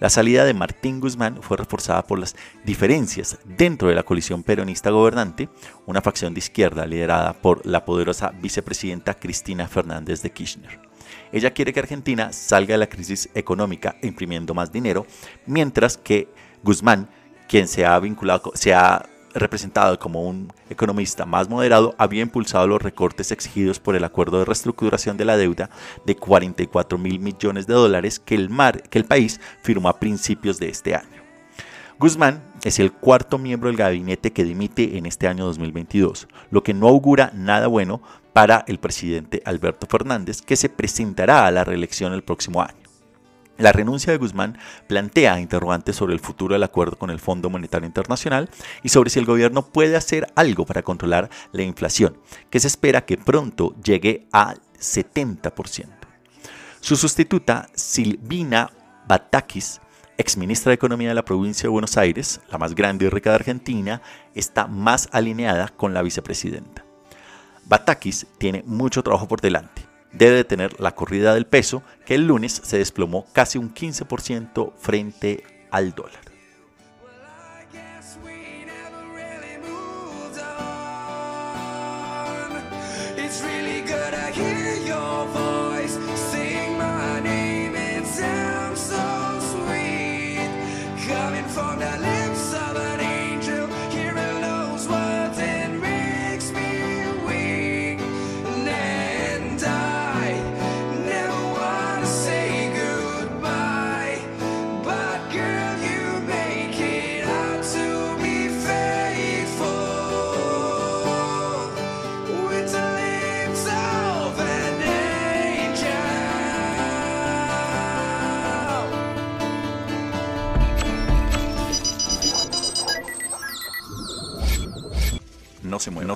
La 0.00 0.10
salida 0.10 0.44
de 0.44 0.54
Martín 0.54 1.00
Guzmán 1.00 1.42
fue 1.42 1.56
reforzada 1.56 2.06
por 2.06 2.20
las 2.20 2.36
diferencias 2.64 3.38
dentro 3.44 3.88
de 3.88 3.96
la 3.96 4.04
coalición 4.04 4.44
peronista 4.44 4.90
gobernante, 4.90 5.48
una 5.86 6.00
facción 6.02 6.34
de 6.34 6.38
izquierda 6.38 6.86
liderada 6.86 7.32
por 7.32 7.66
la 7.66 7.84
poderosa 7.84 8.32
vicepresidenta 8.40 9.14
Cristina 9.14 9.66
Fernández 9.66 10.22
de 10.22 10.30
Kirchner. 10.30 10.78
Ella 11.32 11.52
quiere 11.52 11.72
que 11.72 11.80
Argentina 11.80 12.32
salga 12.32 12.74
de 12.74 12.78
la 12.78 12.88
crisis 12.88 13.28
económica 13.34 13.96
imprimiendo 14.02 14.54
más 14.54 14.70
dinero, 14.70 15.06
mientras 15.46 15.96
que 15.96 16.28
Guzmán, 16.62 17.08
quien 17.48 17.66
se 17.66 17.84
ha 17.84 17.98
vinculado, 17.98 18.52
se 18.54 18.74
ha 18.74 19.04
representado 19.34 19.98
como 19.98 20.22
un 20.22 20.52
economista 20.70 21.24
más 21.24 21.48
moderado, 21.48 21.94
había 21.98 22.22
impulsado 22.22 22.66
los 22.66 22.82
recortes 22.82 23.30
exigidos 23.32 23.80
por 23.80 23.96
el 23.96 24.04
acuerdo 24.04 24.38
de 24.38 24.44
reestructuración 24.44 25.16
de 25.16 25.24
la 25.24 25.36
deuda 25.36 25.70
de 26.04 26.16
44 26.16 26.98
mil 26.98 27.20
millones 27.20 27.66
de 27.66 27.74
dólares 27.74 28.18
que 28.20 28.34
el, 28.34 28.50
mar, 28.50 28.82
que 28.82 28.98
el 28.98 29.04
país 29.04 29.40
firmó 29.62 29.88
a 29.88 29.98
principios 29.98 30.58
de 30.58 30.68
este 30.68 30.94
año. 30.94 31.18
Guzmán 31.98 32.42
es 32.62 32.78
el 32.78 32.92
cuarto 32.92 33.38
miembro 33.38 33.68
del 33.68 33.76
gabinete 33.76 34.32
que 34.32 34.44
dimite 34.44 34.98
en 34.98 35.06
este 35.06 35.26
año 35.26 35.44
2022, 35.46 36.28
lo 36.50 36.62
que 36.62 36.74
no 36.74 36.86
augura 36.86 37.32
nada 37.34 37.66
bueno 37.66 38.02
para 38.32 38.64
el 38.68 38.78
presidente 38.78 39.42
Alberto 39.44 39.88
Fernández, 39.88 40.42
que 40.42 40.54
se 40.54 40.68
presentará 40.68 41.46
a 41.46 41.50
la 41.50 41.64
reelección 41.64 42.12
el 42.12 42.22
próximo 42.22 42.62
año. 42.62 42.87
La 43.58 43.72
renuncia 43.72 44.12
de 44.12 44.18
Guzmán 44.18 44.56
plantea 44.86 45.40
interrogantes 45.40 45.96
sobre 45.96 46.14
el 46.14 46.20
futuro 46.20 46.52
del 46.54 46.62
acuerdo 46.62 46.96
con 46.96 47.10
el 47.10 47.18
Fondo 47.18 47.50
Monetario 47.50 47.88
Internacional 47.88 48.48
y 48.84 48.90
sobre 48.90 49.10
si 49.10 49.18
el 49.18 49.24
gobierno 49.24 49.66
puede 49.66 49.96
hacer 49.96 50.28
algo 50.36 50.64
para 50.64 50.82
controlar 50.82 51.28
la 51.50 51.62
inflación, 51.62 52.16
que 52.50 52.60
se 52.60 52.68
espera 52.68 53.04
que 53.04 53.18
pronto 53.18 53.74
llegue 53.82 54.28
al 54.30 54.60
70%. 54.78 55.88
Su 56.78 56.94
sustituta, 56.94 57.68
Silvina 57.74 58.70
Batakis, 59.08 59.80
exministra 60.16 60.70
de 60.70 60.74
Economía 60.74 61.08
de 61.08 61.16
la 61.16 61.24
provincia 61.24 61.64
de 61.64 61.70
Buenos 61.70 61.96
Aires, 61.96 62.40
la 62.52 62.58
más 62.58 62.76
grande 62.76 63.06
y 63.06 63.08
rica 63.08 63.30
de 63.30 63.36
Argentina, 63.36 64.02
está 64.36 64.68
más 64.68 65.08
alineada 65.10 65.66
con 65.76 65.94
la 65.94 66.02
vicepresidenta. 66.02 66.84
Batakis 67.64 68.28
tiene 68.38 68.62
mucho 68.64 69.02
trabajo 69.02 69.26
por 69.26 69.40
delante 69.40 69.87
debe 70.12 70.44
tener 70.44 70.80
la 70.80 70.94
corrida 70.94 71.34
del 71.34 71.46
peso, 71.46 71.82
que 72.06 72.14
el 72.14 72.26
lunes 72.26 72.60
se 72.64 72.78
desplomó 72.78 73.26
casi 73.32 73.58
un 73.58 73.74
15% 73.74 74.72
frente 74.76 75.44
al 75.70 75.94
dólar. 75.94 76.28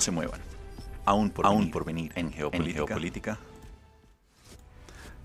Se 0.03 0.11
muevan. 0.11 0.41
Aún 1.05 1.31
por, 1.31 1.47
aún 1.47 1.59
venir, 1.59 1.73
por 1.73 1.85
venir 1.85 2.13
en 2.15 2.33
geopolítica. 2.33 2.81
En 2.81 2.87
geopolítica 2.87 3.39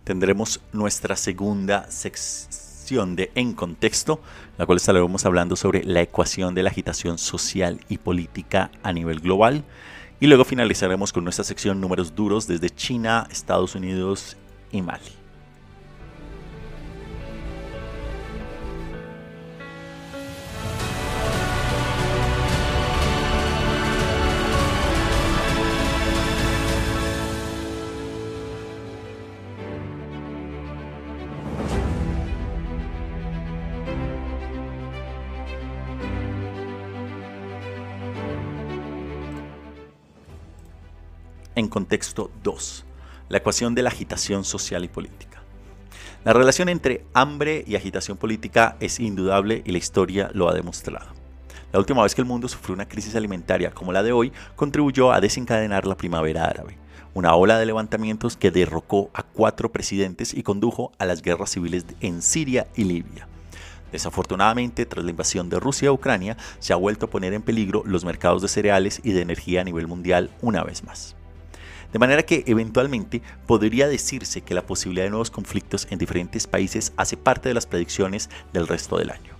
tendremos 0.07 0.61
nuestra 0.71 1.17
segunda 1.17 1.91
sección 1.91 3.17
de 3.17 3.29
En 3.35 3.51
Contexto, 3.51 4.21
la 4.57 4.65
cual 4.65 4.77
estaremos 4.77 5.25
hablando 5.25 5.57
sobre 5.57 5.83
la 5.83 6.01
ecuación 6.01 6.55
de 6.55 6.63
la 6.63 6.69
agitación 6.69 7.17
social 7.17 7.81
y 7.89 7.97
política 7.97 8.71
a 8.83 8.93
nivel 8.93 9.19
global. 9.19 9.65
Y 10.21 10.27
luego 10.27 10.45
finalizaremos 10.45 11.11
con 11.11 11.25
nuestra 11.25 11.43
sección 11.43 11.81
Números 11.81 12.15
Duros 12.15 12.47
desde 12.47 12.69
China, 12.69 13.27
Estados 13.29 13.75
Unidos 13.75 14.37
y 14.71 14.81
Mali. 14.81 15.26
En 41.67 41.69
contexto 41.69 42.31
2, 42.43 42.85
la 43.27 43.39
ecuación 43.39 43.75
de 43.75 43.81
la 43.81 43.89
agitación 43.89 44.45
social 44.45 44.85
y 44.85 44.87
política. 44.87 45.41
La 46.23 46.31
relación 46.31 46.69
entre 46.69 47.03
hambre 47.13 47.65
y 47.67 47.75
agitación 47.75 48.15
política 48.17 48.77
es 48.79 49.01
indudable 49.01 49.63
y 49.65 49.71
la 49.73 49.77
historia 49.77 50.31
lo 50.33 50.47
ha 50.47 50.53
demostrado. 50.53 51.07
La 51.73 51.79
última 51.79 52.03
vez 52.03 52.15
que 52.15 52.21
el 52.21 52.27
mundo 52.27 52.47
sufrió 52.47 52.73
una 52.73 52.87
crisis 52.87 53.15
alimentaria 53.15 53.71
como 53.71 53.91
la 53.91 54.01
de 54.01 54.13
hoy 54.13 54.31
contribuyó 54.55 55.11
a 55.11 55.19
desencadenar 55.19 55.85
la 55.85 55.97
primavera 55.97 56.45
árabe, 56.45 56.77
una 57.13 57.35
ola 57.35 57.59
de 57.59 57.65
levantamientos 57.65 58.37
que 58.37 58.49
derrocó 58.49 59.09
a 59.13 59.23
cuatro 59.23 59.69
presidentes 59.69 60.33
y 60.33 60.43
condujo 60.43 60.93
a 60.99 61.05
las 61.05 61.21
guerras 61.21 61.51
civiles 61.51 61.85
en 61.99 62.21
Siria 62.21 62.67
y 62.77 62.85
Libia. 62.85 63.27
Desafortunadamente, 63.91 64.85
tras 64.85 65.03
la 65.03 65.11
invasión 65.11 65.49
de 65.49 65.59
Rusia 65.59 65.89
a 65.89 65.93
Ucrania, 65.93 66.37
se 66.59 66.71
ha 66.71 66.77
vuelto 66.77 67.07
a 67.07 67.09
poner 67.09 67.33
en 67.33 67.41
peligro 67.41 67.83
los 67.85 68.05
mercados 68.05 68.41
de 68.41 68.47
cereales 68.47 69.01
y 69.03 69.11
de 69.11 69.21
energía 69.21 69.61
a 69.61 69.65
nivel 69.65 69.87
mundial 69.87 70.29
una 70.41 70.63
vez 70.63 70.85
más. 70.85 71.17
De 71.93 71.99
manera 71.99 72.23
que 72.23 72.43
eventualmente 72.47 73.21
podría 73.45 73.87
decirse 73.87 74.41
que 74.41 74.53
la 74.53 74.65
posibilidad 74.65 75.05
de 75.05 75.11
nuevos 75.11 75.31
conflictos 75.31 75.87
en 75.89 75.99
diferentes 75.99 76.47
países 76.47 76.93
hace 76.97 77.17
parte 77.17 77.49
de 77.49 77.55
las 77.55 77.65
predicciones 77.65 78.29
del 78.53 78.67
resto 78.67 78.97
del 78.97 79.11
año. 79.11 79.35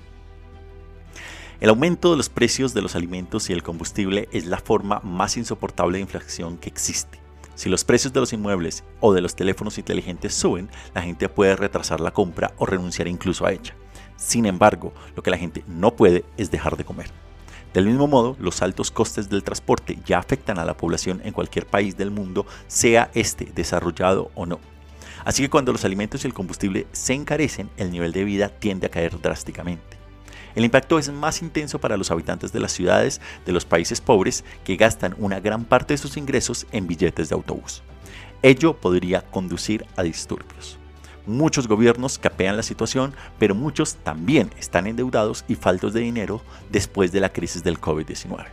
El 1.60 1.70
aumento 1.70 2.12
de 2.12 2.18
los 2.18 2.30
precios 2.30 2.74
de 2.74 2.84
los 2.84 2.96
alimentos 2.96 3.50
y 3.50 3.54
el 3.54 3.64
combustible 3.64 4.30
es 4.32 4.46
la 4.46 4.60
forma 4.60 5.00
más 5.04 5.38
insoportable 5.38 5.98
de 5.98 6.04
inflación 6.04 6.58
que 6.58 6.70
existe. 6.70 7.20
Si 7.56 7.68
los 7.68 7.84
precios 7.84 8.14
de 8.14 8.20
los 8.20 8.32
inmuebles 8.32 8.84
o 9.00 9.12
de 9.12 9.22
los 9.22 9.36
teléfonos 9.36 9.80
inteligentes 9.80 10.36
suben, 10.36 10.70
la 10.94 11.02
gente 11.02 11.28
puede 11.28 11.56
retrasar 11.56 12.00
la 12.00 12.12
compra 12.12 12.54
o 12.58 12.68
renunciar 12.68 13.08
incluso 13.08 13.48
a 13.48 13.52
ella. 13.52 13.74
Sin 14.16 14.46
embargo, 14.46 14.94
lo 15.16 15.24
que 15.24 15.32
la 15.32 15.38
gente 15.40 15.64
no 15.68 15.96
puede 15.96 16.24
es 16.38 16.52
dejar 16.52 16.78
de 16.78 16.86
comer. 16.86 17.10
Del 17.74 17.86
mismo 17.86 18.08
modo, 18.08 18.36
los 18.40 18.62
altos 18.62 18.92
costes 18.92 19.30
del 19.30 19.44
transporte 19.44 20.00
ya 20.06 20.20
afectan 20.20 20.58
a 20.58 20.66
la 20.66 20.76
población 20.76 21.22
en 21.24 21.34
cualquier 21.34 21.66
país 21.68 21.98
del 21.98 22.12
mundo, 22.12 22.46
sea 22.68 23.12
este 23.14 23.46
desarrollado 23.54 24.32
o 24.36 24.46
no. 24.46 24.60
Así 25.26 25.44
que 25.44 25.50
cuando 25.50 25.74
los 25.74 25.84
alimentos 25.84 26.24
y 26.24 26.28
el 26.28 26.34
combustible 26.34 26.88
se 26.92 27.14
encarecen, 27.14 27.70
el 27.78 27.92
nivel 27.92 28.14
de 28.14 28.24
vida 28.24 28.50
tiende 28.50 28.88
a 28.88 28.90
caer 28.90 29.20
drásticamente. 29.20 29.98
El 30.56 30.66
impacto 30.66 30.98
es 30.98 31.12
más 31.12 31.42
intenso 31.42 31.80
para 31.80 31.98
los 31.98 32.10
habitantes 32.10 32.52
de 32.52 32.60
las 32.60 32.72
ciudades 32.72 33.22
de 33.46 33.52
los 33.52 33.66
países 33.66 34.02
pobres 34.02 34.44
que 34.64 34.76
gastan 34.76 35.16
una 35.20 35.40
gran 35.40 35.66
parte 35.66 35.94
de 35.94 36.00
sus 36.00 36.18
ingresos 36.18 36.66
en 36.72 36.88
billetes 36.88 37.30
de 37.30 37.36
autobús. 37.36 37.84
Ello 38.42 38.74
podría 38.74 39.22
conducir 39.22 39.86
a 39.96 40.04
disturbios. 40.04 40.80
Muchos 41.28 41.68
gobiernos 41.68 42.18
capean 42.18 42.56
la 42.56 42.64
situación, 42.64 43.14
pero 43.38 43.54
muchos 43.54 43.96
también 43.96 44.50
están 44.58 44.88
endeudados 44.88 45.44
y 45.50 45.56
faltos 45.56 45.94
de 45.94 46.00
dinero 46.00 46.42
después 46.72 47.12
de 47.12 47.20
la 47.20 47.34
crisis 47.34 47.64
del 47.64 47.82
COVID-19. 47.82 48.46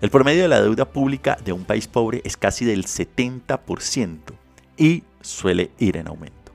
El 0.00 0.08
promedio 0.08 0.42
de 0.42 0.48
la 0.48 0.62
deuda 0.62 0.86
pública 0.86 1.36
de 1.44 1.52
un 1.52 1.64
país 1.64 1.86
pobre 1.86 2.22
es 2.24 2.38
casi 2.38 2.64
del 2.64 2.86
70% 2.86 4.18
y 4.78 5.04
suele 5.20 5.70
ir 5.78 5.98
en 5.98 6.08
aumento. 6.08 6.52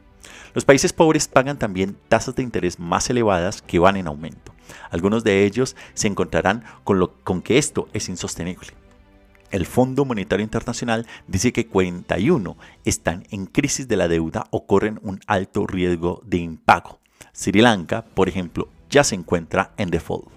Los 0.56 0.66
países 0.66 0.94
pobres 0.94 1.28
pagan 1.28 1.60
también 1.60 1.96
tasas 2.10 2.36
de 2.36 2.42
interés 2.42 2.80
más 2.80 3.08
elevadas 3.12 3.62
que 3.62 3.78
van 3.78 3.98
en 3.98 4.08
aumento. 4.08 4.52
Algunos 4.90 5.24
de 5.24 5.46
ellos 5.46 5.76
se 5.94 6.08
encontrarán 6.08 6.64
con, 6.84 6.98
lo, 6.98 7.14
con 7.24 7.44
que 7.44 7.60
esto 7.60 7.88
es 7.94 8.10
insostenible. 8.10 8.70
El 9.56 9.66
Fondo 9.66 10.04
Monetario 10.04 10.44
Internacional 10.44 11.08
dice 11.30 11.54
que 11.54 11.68
41 11.68 12.58
están 12.84 13.26
en 13.32 13.46
crisis 13.46 13.88
de 13.88 13.96
la 13.96 14.10
deuda 14.10 14.48
o 14.50 14.68
corren 14.68 15.00
un 15.02 15.22
alto 15.28 15.66
riesgo 15.66 16.22
de 16.26 16.40
impago. 16.40 17.00
Sri 17.32 17.62
Lanka, 17.62 18.04
por 18.04 18.28
ejemplo, 18.28 18.68
ya 18.90 19.06
se 19.06 19.16
encuentra 19.16 19.72
en 19.78 19.92
default. 19.92 20.28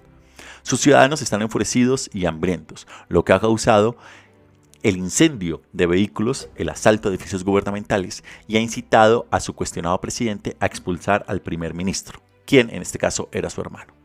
Sus 0.61 0.79
ciudadanos 0.79 1.21
están 1.21 1.41
enfurecidos 1.41 2.09
y 2.13 2.27
hambrientos, 2.27 2.87
lo 3.09 3.25
que 3.25 3.33
ha 3.33 3.41
causado 3.41 3.97
el 4.83 4.95
incendio 4.95 5.63
de 5.73 5.85
vehículos, 5.85 6.47
el 6.55 6.69
asalto 6.69 7.09
de 7.09 7.15
edificios 7.15 7.43
gubernamentales 7.43 8.23
y 8.47 8.55
ha 8.55 8.61
incitado 8.61 9.27
a 9.31 9.41
su 9.41 9.53
cuestionado 9.53 9.99
presidente 9.99 10.55
a 10.61 10.65
expulsar 10.65 11.25
al 11.27 11.41
primer 11.41 11.73
ministro, 11.73 12.21
quien 12.45 12.69
en 12.69 12.81
este 12.81 12.97
caso 12.97 13.27
era 13.33 13.49
su 13.49 13.59
hermano. 13.59 13.98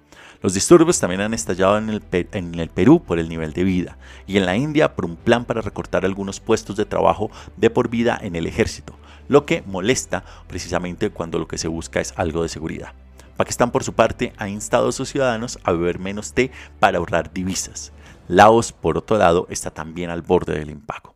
Los 0.44 0.52
disturbios 0.52 1.00
también 1.00 1.22
han 1.22 1.32
estallado 1.32 1.78
en 1.78 1.88
el, 1.88 2.68
Perú 2.68 3.02
por 3.02 3.18
el 3.18 3.30
nivel 3.30 3.54
de 3.54 3.64
vida 3.64 3.96
y 4.26 4.36
en 4.36 4.44
la 4.44 4.54
India 4.54 4.94
por 4.94 5.06
un 5.06 5.16
plan 5.16 5.46
para 5.46 5.62
recortar 5.62 6.04
algunos 6.04 6.38
puestos 6.38 6.76
de 6.76 6.84
trabajo 6.84 7.30
de 7.56 7.70
por 7.70 7.88
vida 7.88 8.18
en 8.20 8.36
el 8.36 8.46
ejército, 8.46 8.94
lo 9.26 9.46
que 9.46 9.62
molesta 9.62 10.22
precisamente 10.46 11.08
cuando 11.08 11.38
lo 11.38 11.48
que 11.48 11.56
se 11.56 11.68
busca 11.68 12.02
es 12.02 12.12
algo 12.18 12.42
de 12.42 12.50
seguridad. 12.50 12.92
Pakistán 13.38 13.70
por 13.70 13.84
su 13.84 13.94
parte 13.94 14.34
ha 14.36 14.50
instado 14.50 14.90
a 14.90 14.92
sus 14.92 15.08
ciudadanos 15.08 15.58
a 15.64 15.72
beber 15.72 15.98
menos 15.98 16.34
té 16.34 16.50
para 16.78 16.98
ahorrar 16.98 17.32
divisas. 17.32 17.94
Laos 18.28 18.70
por 18.70 18.98
otro 18.98 19.16
lado 19.16 19.46
está 19.48 19.70
también 19.70 20.10
al 20.10 20.20
borde 20.20 20.58
del 20.58 20.68
impago. 20.68 21.13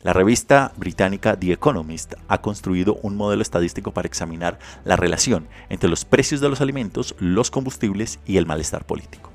La 0.00 0.12
revista 0.12 0.72
británica 0.76 1.36
The 1.36 1.50
Economist 1.50 2.14
ha 2.28 2.40
construido 2.40 3.00
un 3.02 3.16
modelo 3.16 3.42
estadístico 3.42 3.92
para 3.92 4.06
examinar 4.06 4.60
la 4.84 4.94
relación 4.94 5.48
entre 5.70 5.90
los 5.90 6.04
precios 6.04 6.40
de 6.40 6.48
los 6.48 6.60
alimentos, 6.60 7.16
los 7.18 7.50
combustibles 7.50 8.20
y 8.24 8.36
el 8.36 8.46
malestar 8.46 8.86
político. 8.86 9.32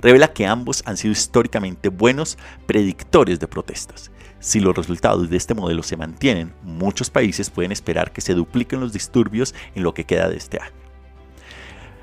Revela 0.00 0.32
que 0.32 0.46
ambos 0.46 0.84
han 0.86 0.96
sido 0.96 1.10
históricamente 1.10 1.88
buenos 1.88 2.38
predictores 2.66 3.40
de 3.40 3.48
protestas. 3.48 4.12
Si 4.38 4.60
los 4.60 4.76
resultados 4.76 5.30
de 5.30 5.36
este 5.36 5.54
modelo 5.54 5.82
se 5.82 5.96
mantienen, 5.96 6.52
muchos 6.62 7.10
países 7.10 7.50
pueden 7.50 7.72
esperar 7.72 8.12
que 8.12 8.20
se 8.20 8.34
dupliquen 8.34 8.78
los 8.78 8.92
disturbios 8.92 9.52
en 9.74 9.82
lo 9.82 9.94
que 9.94 10.04
queda 10.04 10.28
de 10.28 10.36
este 10.36 10.60
año. 10.60 10.85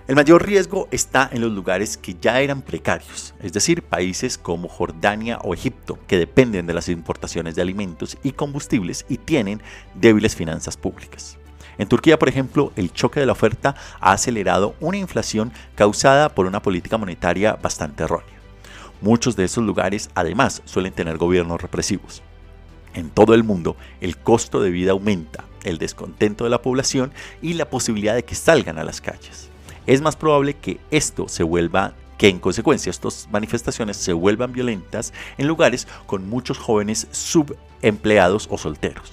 El 0.06 0.18
mayor 0.18 0.46
riesgo 0.46 0.90
está 0.92 1.30
en 1.32 1.40
los 1.40 1.54
lugares 1.54 1.96
que 1.96 2.18
ya 2.20 2.42
eran 2.42 2.62
precarios, 2.62 3.34
es 3.40 3.54
decir, 3.54 3.84
países 3.84 4.38
como 4.38 4.68
Jordania 4.68 5.38
o 5.42 5.54
Egipto, 5.54 5.98
que 6.08 6.18
dependen 6.18 6.68
de 6.68 6.74
las 6.74 6.90
importaciones 6.90 7.56
de 7.56 7.62
alimentos 7.62 8.18
y 8.22 8.34
combustibles 8.34 9.06
y 9.08 9.18
tienen 9.18 9.62
débiles 9.96 10.36
finanzas 10.36 10.76
públicas. 10.76 11.38
En 11.78 11.88
Turquía, 11.88 12.20
por 12.20 12.28
ejemplo, 12.28 12.74
el 12.76 12.92
choque 12.92 13.22
de 13.22 13.26
la 13.26 13.32
oferta 13.32 13.76
ha 14.02 14.12
acelerado 14.12 14.76
una 14.82 14.98
inflación 14.98 15.54
causada 15.74 16.28
por 16.28 16.48
una 16.48 16.62
política 16.62 16.98
monetaria 16.98 17.54
bastante 17.54 18.04
errónea. 18.04 18.28
Muchos 19.00 19.38
de 19.38 19.46
esos 19.46 19.64
lugares 19.64 20.10
además 20.16 20.64
suelen 20.66 20.92
tener 20.92 21.18
gobiernos 21.18 21.62
represivos. 21.62 22.24
En 22.94 23.10
todo 23.10 23.34
el 23.34 23.46
mundo, 23.46 23.78
el 24.02 24.18
costo 24.18 24.62
de 24.62 24.70
vida 24.70 24.92
aumenta, 24.92 25.46
el 25.64 25.78
descontento 25.78 26.44
de 26.44 26.50
la 26.50 26.62
población 26.62 27.14
y 27.42 27.54
la 27.54 27.70
posibilidad 27.70 28.16
de 28.16 28.26
que 28.26 28.36
salgan 28.36 28.78
a 28.78 28.84
las 28.84 29.00
calles 29.00 29.53
es 29.86 30.02
más 30.02 30.16
probable 30.16 30.56
que 30.56 30.80
esto 30.92 31.28
se 31.28 31.44
vuelva 31.44 31.94
que 32.18 32.30
en 32.30 32.40
consecuencia 32.40 32.90
estas 32.90 33.28
manifestaciones 33.32 33.98
se 33.98 34.14
vuelvan 34.14 34.54
violentas 34.54 35.14
en 35.38 35.48
lugares 35.48 35.88
con 36.06 36.30
muchos 36.30 36.58
jóvenes 36.58 37.08
subempleados 37.12 38.48
o 38.50 38.58
solteros. 38.58 39.12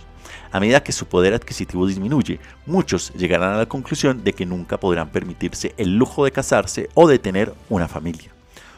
A 0.53 0.61
medida 0.61 0.83
que 0.83 0.93
su 0.93 1.07
poder 1.07 1.35
adquisitivo 1.35 1.87
disminuye, 1.87 2.41
muchos 2.67 3.13
llegarán 3.15 3.55
a 3.55 3.59
la 3.59 3.67
conclusión 3.67 4.25
de 4.25 4.33
que 4.33 4.47
nunca 4.47 4.79
podrán 4.79 5.11
permitirse 5.11 5.75
el 5.77 5.97
lujo 5.97 6.25
de 6.25 6.33
casarse 6.33 6.89
o 6.95 7.09
de 7.09 7.19
tener 7.19 7.55
una 7.69 7.87
familia. 7.87 8.33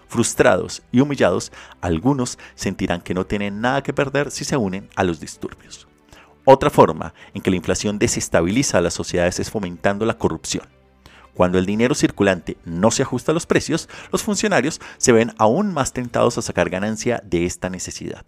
Frustrados 0.07 0.83
y 0.93 1.01
humillados, 1.01 1.51
algunos 1.81 2.39
sentirán 2.55 3.01
que 3.01 3.15
no 3.15 3.25
tienen 3.25 3.63
nada 3.63 3.83
que 3.83 3.95
perder 3.95 4.31
si 4.31 4.45
se 4.45 4.59
unen 4.59 4.91
a 4.95 5.05
los 5.05 5.21
disturbios. 5.21 5.89
Otra 6.45 6.69
forma 6.69 7.15
en 7.33 7.41
que 7.41 7.51
la 7.51 7.57
inflación 7.57 7.99
desestabiliza 7.99 8.79
a 8.79 8.83
las 8.83 8.95
sociedades 8.95 9.41
es 9.41 9.51
fomentando 9.51 10.05
la 10.05 10.19
corrupción. 10.19 10.67
Cuando 11.35 11.59
el 11.59 11.67
dinero 11.67 11.95
circulante 11.95 12.57
no 12.65 12.91
se 12.91 13.03
ajusta 13.03 13.33
a 13.33 13.35
los 13.35 13.47
precios, 13.47 13.89
los 14.11 14.23
funcionarios 14.23 14.81
se 14.99 15.13
ven 15.13 15.33
aún 15.39 15.73
más 15.73 15.93
tentados 15.93 16.39
a 16.39 16.43
sacar 16.43 16.69
ganancia 16.69 17.23
de 17.25 17.47
esta 17.47 17.71
necesidad. 17.71 18.25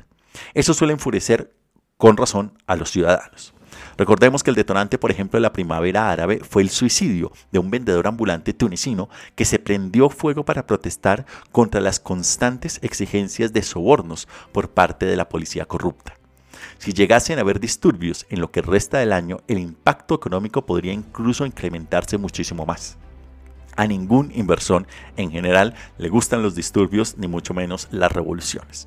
Eso 0.54 0.74
suele 0.74 0.94
enfurecer 0.94 1.52
con 1.96 2.16
razón 2.16 2.58
a 2.66 2.76
los 2.76 2.90
ciudadanos. 2.90 3.54
Recordemos 3.96 4.42
que 4.42 4.50
el 4.50 4.56
detonante, 4.56 4.98
por 4.98 5.10
ejemplo, 5.10 5.36
de 5.36 5.42
la 5.42 5.52
primavera 5.52 6.10
árabe 6.10 6.40
fue 6.48 6.62
el 6.62 6.70
suicidio 6.70 7.32
de 7.52 7.58
un 7.58 7.70
vendedor 7.70 8.06
ambulante 8.06 8.52
tunecino 8.52 9.08
que 9.34 9.44
se 9.44 9.58
prendió 9.58 10.10
fuego 10.10 10.44
para 10.44 10.66
protestar 10.66 11.26
contra 11.52 11.80
las 11.80 12.00
constantes 12.00 12.78
exigencias 12.82 13.52
de 13.52 13.62
sobornos 13.62 14.28
por 14.52 14.70
parte 14.70 15.06
de 15.06 15.16
la 15.16 15.28
policía 15.28 15.66
corrupta. 15.66 16.14
Si 16.84 16.92
llegasen 16.92 17.38
a 17.38 17.40
haber 17.40 17.60
disturbios 17.60 18.26
en 18.28 18.42
lo 18.42 18.50
que 18.50 18.60
resta 18.60 18.98
del 18.98 19.14
año, 19.14 19.38
el 19.48 19.58
impacto 19.58 20.14
económico 20.14 20.66
podría 20.66 20.92
incluso 20.92 21.46
incrementarse 21.46 22.18
muchísimo 22.18 22.66
más. 22.66 22.98
A 23.74 23.86
ningún 23.86 24.30
inversor 24.34 24.86
en 25.16 25.30
general 25.30 25.72
le 25.96 26.10
gustan 26.10 26.42
los 26.42 26.54
disturbios 26.54 27.16
ni 27.16 27.26
mucho 27.26 27.54
menos 27.54 27.88
las 27.90 28.12
revoluciones. 28.12 28.86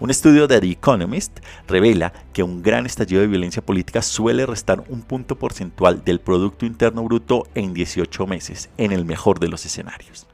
Un 0.00 0.10
estudio 0.10 0.48
de 0.48 0.60
The 0.60 0.68
Economist 0.68 1.38
revela 1.68 2.12
que 2.32 2.42
un 2.42 2.60
gran 2.60 2.86
estallido 2.86 3.20
de 3.20 3.28
violencia 3.28 3.64
política 3.64 4.02
suele 4.02 4.44
restar 4.44 4.82
un 4.88 5.02
punto 5.02 5.38
porcentual 5.38 6.02
del 6.04 6.18
Producto 6.18 6.66
Interno 6.66 7.04
Bruto 7.04 7.46
en 7.54 7.72
18 7.72 8.26
meses, 8.26 8.68
en 8.78 8.90
el 8.90 9.04
mejor 9.04 9.38
de 9.38 9.46
los 9.46 9.64
escenarios. 9.64 10.26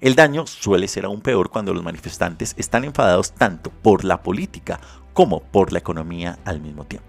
El 0.00 0.14
daño 0.14 0.46
suele 0.46 0.86
ser 0.86 1.06
aún 1.06 1.22
peor 1.22 1.50
cuando 1.50 1.74
los 1.74 1.82
manifestantes 1.82 2.54
están 2.56 2.84
enfadados 2.84 3.32
tanto 3.32 3.70
por 3.82 4.04
la 4.04 4.22
política 4.22 4.80
como 5.12 5.40
por 5.40 5.72
la 5.72 5.78
economía 5.78 6.38
al 6.44 6.60
mismo 6.60 6.84
tiempo. 6.84 7.08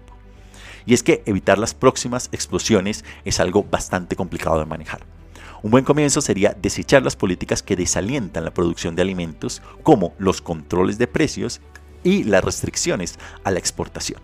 Y 0.86 0.94
es 0.94 1.02
que 1.02 1.22
evitar 1.26 1.58
las 1.58 1.74
próximas 1.74 2.28
explosiones 2.32 3.04
es 3.24 3.40
algo 3.40 3.64
bastante 3.64 4.16
complicado 4.16 4.58
de 4.58 4.66
manejar. 4.66 5.00
Un 5.62 5.70
buen 5.70 5.84
comienzo 5.84 6.20
sería 6.20 6.54
desechar 6.60 7.02
las 7.02 7.16
políticas 7.16 7.62
que 7.62 7.76
desalientan 7.76 8.44
la 8.44 8.52
producción 8.52 8.94
de 8.94 9.02
alimentos, 9.02 9.62
como 9.82 10.12
los 10.18 10.42
controles 10.42 10.98
de 10.98 11.06
precios 11.06 11.62
y 12.02 12.24
las 12.24 12.44
restricciones 12.44 13.18
a 13.44 13.50
la 13.50 13.58
exportación. 13.60 14.20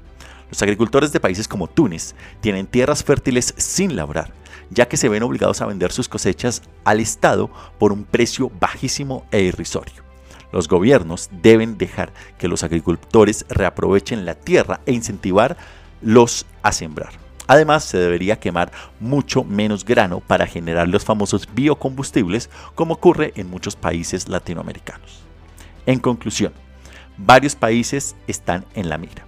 Los 0.50 0.60
agricultores 0.62 1.12
de 1.12 1.20
países 1.20 1.48
como 1.48 1.68
Túnez 1.68 2.14
tienen 2.40 2.66
tierras 2.66 3.04
fértiles 3.04 3.54
sin 3.56 3.96
labrar, 3.96 4.34
ya 4.68 4.86
que 4.86 4.98
se 4.98 5.08
ven 5.08 5.22
obligados 5.22 5.62
a 5.62 5.66
vender 5.66 5.92
sus 5.92 6.08
cosechas 6.08 6.62
al 6.84 7.00
Estado 7.00 7.50
por 7.78 7.92
un 7.92 8.04
precio 8.04 8.50
bajísimo 8.60 9.24
e 9.30 9.40
irrisorio. 9.40 10.09
Los 10.52 10.68
gobiernos 10.68 11.30
deben 11.42 11.78
dejar 11.78 12.12
que 12.38 12.48
los 12.48 12.62
agricultores 12.62 13.46
reaprovechen 13.48 14.24
la 14.24 14.34
tierra 14.34 14.80
e 14.86 14.92
incentivarlos 14.92 16.46
a 16.62 16.72
sembrar. 16.72 17.12
Además, 17.46 17.84
se 17.84 17.98
debería 17.98 18.38
quemar 18.38 18.70
mucho 19.00 19.42
menos 19.42 19.84
grano 19.84 20.20
para 20.20 20.46
generar 20.46 20.86
los 20.86 21.04
famosos 21.04 21.48
biocombustibles 21.52 22.48
como 22.76 22.94
ocurre 22.94 23.32
en 23.34 23.50
muchos 23.50 23.74
países 23.74 24.28
latinoamericanos. 24.28 25.22
En 25.86 25.98
conclusión, 25.98 26.52
varios 27.16 27.56
países 27.56 28.14
están 28.28 28.64
en 28.74 28.88
la 28.88 28.98
mira. 28.98 29.26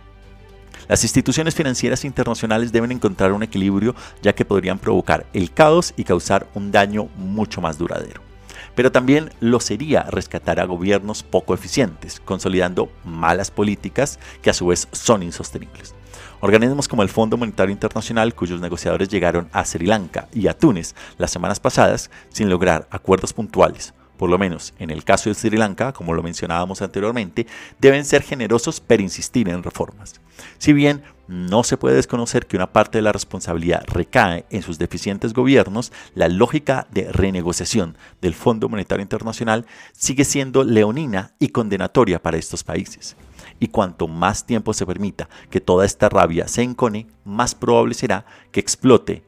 Las 0.89 1.03
instituciones 1.05 1.55
financieras 1.55 2.05
internacionales 2.05 2.71
deben 2.71 2.93
encontrar 2.93 3.33
un 3.33 3.43
equilibrio 3.43 3.95
ya 4.23 4.35
que 4.35 4.45
podrían 4.45 4.79
provocar 4.79 5.27
el 5.33 5.53
caos 5.53 5.95
y 5.97 6.05
causar 6.05 6.47
un 6.55 6.71
daño 6.71 7.09
mucho 7.17 7.61
más 7.61 7.79
duradero. 7.79 8.32
Pero 8.75 8.93
también 8.93 9.31
lo 9.41 9.61
sería 9.61 10.03
rescatar 10.05 10.61
a 10.61 10.65
gobiernos 10.65 11.23
poco 11.23 11.55
eficientes, 11.55 12.21
consolidando 12.25 12.91
malas 13.05 13.51
políticas 13.51 14.19
que 14.41 14.51
a 14.51 14.55
su 14.55 14.67
vez 14.67 14.89
son 14.93 15.23
insostenibles. 15.23 15.95
Organismos 16.41 16.89
como 16.89 17.03
el 17.03 17.09
Fondo 17.09 17.37
Monetario 17.37 17.73
Internacional, 17.73 18.35
cuyos 18.35 18.61
negociadores 18.61 19.09
llegaron 19.09 19.49
a 19.53 19.65
Sri 19.65 19.87
Lanka 19.87 20.29
y 20.33 20.49
a 20.49 20.59
Túnez 20.59 20.95
las 21.17 21.31
semanas 21.31 21.61
pasadas 21.61 22.11
sin 22.31 22.51
lograr 22.51 22.89
acuerdos 22.91 23.33
puntuales, 23.33 23.95
por 24.23 24.31
lo 24.31 24.39
menos 24.39 24.73
en 24.79 24.91
el 24.91 25.03
caso 25.03 25.29
de 25.29 25.35
Sri 25.35 25.57
Lanka, 25.57 25.93
como 25.93 26.15
lo 26.15 26.23
mencionábamos 26.23 26.81
anteriormente, 26.81 27.45
deben 27.81 28.05
ser 28.05 28.23
generosos 28.23 28.79
pero 28.79 29.03
insistir 29.03 29.49
en 29.49 29.65
reformas. 29.65 30.21
Si 30.59 30.73
bien 30.73 31.03
no 31.27 31.65
se 31.65 31.77
puede 31.77 31.97
desconocer 31.97 32.47
que 32.47 32.55
una 32.55 32.73
parte 32.73 32.99
de 32.99 33.03
la 33.03 33.11
responsabilidad 33.11 33.83
recae 33.89 34.45
en 34.51 34.63
sus 34.63 34.79
deficientes 34.79 35.33
gobiernos, 35.33 35.91
la 36.15 36.29
lógica 36.29 36.87
de 36.93 37.11
renegociación 37.11 37.97
del 38.21 38.35
Fondo 38.35 38.69
Monetario 38.69 39.03
Internacional 39.03 39.67
sigue 39.93 40.25
siendo 40.25 40.63
leonina 40.63 41.33
y 41.41 41.49
condenatoria 41.49 42.23
para 42.23 42.37
estos 42.37 42.63
países. 42.63 43.17
Y 43.59 43.67
cuanto 43.67 44.07
más 44.07 44.47
tiempo 44.47 44.73
se 44.73 44.87
permita 44.87 45.29
que 45.51 45.61
toda 45.61 45.85
esta 45.85 46.09
rabia 46.09 46.47
se 46.47 46.63
encone, 46.63 47.09
más 47.25 47.57
probable 47.57 47.95
será 47.95 48.25
que 48.53 48.61
explote 48.61 49.25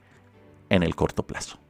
en 0.69 0.85
el 0.85 0.95
corto 0.95 1.25
plazo. 1.25 1.64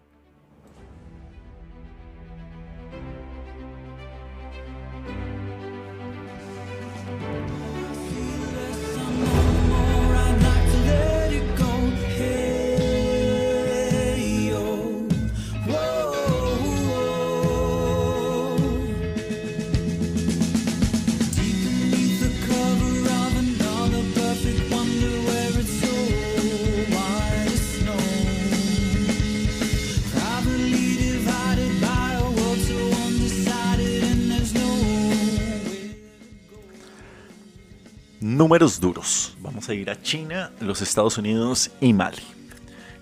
Números 38.34 38.80
duros. 38.80 39.36
Vamos 39.40 39.68
a 39.68 39.74
ir 39.74 39.88
a 39.88 40.02
China, 40.02 40.50
los 40.58 40.82
Estados 40.82 41.18
Unidos 41.18 41.70
y 41.80 41.92
Mali. 41.92 42.24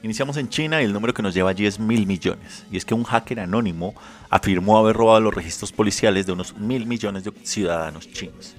Iniciamos 0.02 0.36
en 0.36 0.50
China 0.50 0.82
y 0.82 0.84
el 0.84 0.92
número 0.92 1.14
que 1.14 1.22
nos 1.22 1.32
lleva 1.32 1.48
allí 1.48 1.64
es 1.64 1.78
mil 1.78 2.06
millones. 2.06 2.66
Y 2.70 2.76
es 2.76 2.84
que 2.84 2.92
un 2.92 3.04
hacker 3.04 3.40
anónimo 3.40 3.94
afirmó 4.28 4.76
haber 4.76 4.94
robado 4.94 5.20
los 5.20 5.34
registros 5.34 5.72
policiales 5.72 6.26
de 6.26 6.32
unos 6.32 6.54
mil 6.58 6.84
millones 6.84 7.24
de 7.24 7.32
ciudadanos 7.44 8.10
chinos. 8.10 8.54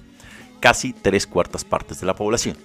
Casi 0.58 0.92
tres 0.92 1.28
cuartas 1.28 1.64
partes 1.64 2.00
de 2.00 2.06
la 2.06 2.16
población. 2.16 2.56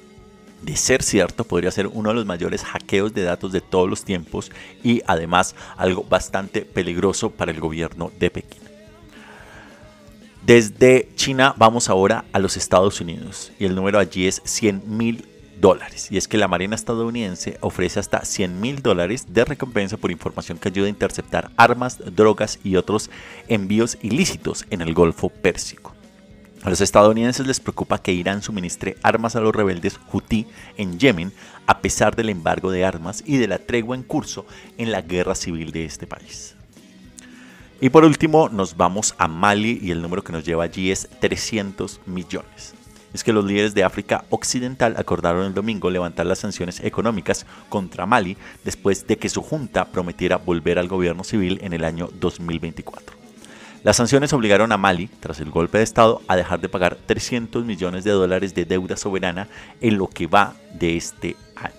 De 0.64 0.76
ser 0.76 1.04
cierto, 1.04 1.44
podría 1.44 1.70
ser 1.70 1.86
uno 1.86 2.10
de 2.10 2.16
los 2.16 2.26
mayores 2.26 2.64
hackeos 2.64 3.14
de 3.14 3.22
datos 3.22 3.52
de 3.52 3.62
todos 3.62 3.88
los 3.88 4.06
tiempos 4.06 4.52
y 4.84 5.04
además 5.06 5.56
algo 5.78 6.04
bastante 6.04 6.64
peligroso 6.64 7.30
para 7.30 7.52
el 7.52 7.60
gobierno 7.60 8.12
de 8.18 8.32
Pekín. 8.32 8.69
Desde 10.50 11.08
China 11.14 11.54
vamos 11.58 11.92
ahora 11.92 12.26
a 12.34 12.40
los 12.40 12.58
Estados 12.58 13.00
Unidos 13.02 13.52
y 13.60 13.66
el 13.66 13.76
número 13.76 14.00
allí 14.00 14.26
es 14.26 14.42
100 14.46 14.82
mil 14.98 15.28
dólares. 15.62 16.08
Y 16.10 16.18
es 16.18 16.28
que 16.28 16.40
la 16.40 16.48
Marina 16.48 16.74
estadounidense 16.74 17.60
ofrece 17.62 18.00
hasta 18.00 18.26
100 18.26 18.60
mil 18.60 18.82
dólares 18.82 19.28
de 19.32 19.46
recompensa 19.46 19.98
por 19.98 20.10
información 20.10 20.58
que 20.58 20.70
ayude 20.70 20.88
a 20.88 20.90
interceptar 20.90 21.52
armas, 21.56 22.00
drogas 22.16 22.58
y 22.64 22.78
otros 22.78 23.12
envíos 23.48 24.00
ilícitos 24.02 24.66
en 24.72 24.82
el 24.82 24.96
Golfo 24.96 25.30
Pérsico. 25.30 25.94
A 26.64 26.72
los 26.72 26.82
estadounidenses 26.82 27.46
les 27.46 27.60
preocupa 27.60 28.02
que 28.02 28.14
Irán 28.14 28.42
suministre 28.42 28.98
armas 29.04 29.36
a 29.36 29.42
los 29.42 29.56
rebeldes 29.56 30.00
Houthi 30.12 30.48
en 30.78 30.98
Yemen 30.98 31.32
a 31.68 31.80
pesar 31.82 32.16
del 32.16 32.30
embargo 32.30 32.72
de 32.72 32.86
armas 32.86 33.22
y 33.24 33.38
de 33.38 33.48
la 33.48 33.60
tregua 33.60 33.96
en 33.96 34.02
curso 34.02 34.48
en 34.80 34.92
la 34.92 35.04
guerra 35.04 35.36
civil 35.36 35.72
de 35.72 35.86
este 35.86 36.08
país. 36.08 36.56
Y 37.82 37.90
por 37.90 38.04
último 38.04 38.50
nos 38.50 38.76
vamos 38.76 39.16
a 39.18 39.30
Mali 39.30 39.80
y 39.82 39.92
el 39.92 40.02
número 40.02 40.22
que 40.22 40.34
nos 40.34 40.44
lleva 40.44 40.66
allí 40.66 40.92
es 40.92 41.08
300 41.22 42.02
millones. 42.08 42.74
Es 43.14 43.24
que 43.24 43.32
los 43.32 43.46
líderes 43.46 43.74
de 43.74 43.86
África 43.86 44.26
Occidental 44.30 44.96
acordaron 44.98 45.46
el 45.46 45.54
domingo 45.54 45.90
levantar 45.90 46.26
las 46.26 46.40
sanciones 46.40 46.82
económicas 46.82 47.46
contra 47.70 48.06
Mali 48.06 48.36
después 48.66 49.08
de 49.08 49.18
que 49.18 49.30
su 49.30 49.42
junta 49.42 49.86
prometiera 49.86 50.36
volver 50.36 50.78
al 50.78 50.90
gobierno 50.90 51.24
civil 51.24 51.60
en 51.64 51.72
el 51.72 51.86
año 51.86 52.10
2024. 52.20 53.16
Las 53.84 53.96
sanciones 53.96 54.34
obligaron 54.34 54.74
a 54.74 54.78
Mali, 54.78 55.10
tras 55.22 55.40
el 55.40 55.50
golpe 55.50 55.78
de 55.78 55.86
Estado, 55.86 56.22
a 56.28 56.36
dejar 56.36 56.60
de 56.60 56.68
pagar 56.68 56.98
300 56.98 57.64
millones 57.64 58.04
de 58.04 58.12
dólares 58.12 58.54
de 58.54 58.66
deuda 58.66 58.98
soberana 58.98 59.48
en 59.80 59.98
lo 59.98 60.08
que 60.08 60.28
va 60.28 60.54
de 60.74 60.98
este 60.98 61.38
año. 61.56 61.79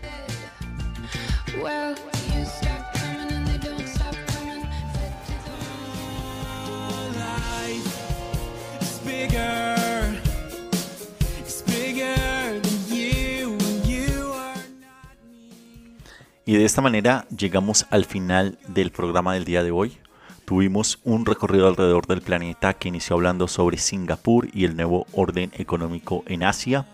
Y 16.51 16.57
de 16.57 16.65
esta 16.65 16.81
manera 16.81 17.25
llegamos 17.29 17.85
al 17.91 18.03
final 18.03 18.59
del 18.67 18.91
programa 18.91 19.33
del 19.33 19.45
día 19.45 19.63
de 19.63 19.71
hoy. 19.71 19.97
Tuvimos 20.43 20.99
un 21.05 21.25
recorrido 21.25 21.65
alrededor 21.65 22.07
del 22.07 22.21
planeta 22.21 22.73
que 22.73 22.89
inició 22.89 23.15
hablando 23.15 23.47
sobre 23.47 23.77
Singapur 23.77 24.49
y 24.51 24.65
el 24.65 24.75
nuevo 24.75 25.07
orden 25.13 25.53
económico 25.53 26.25
en 26.27 26.43
Asia. 26.43 26.85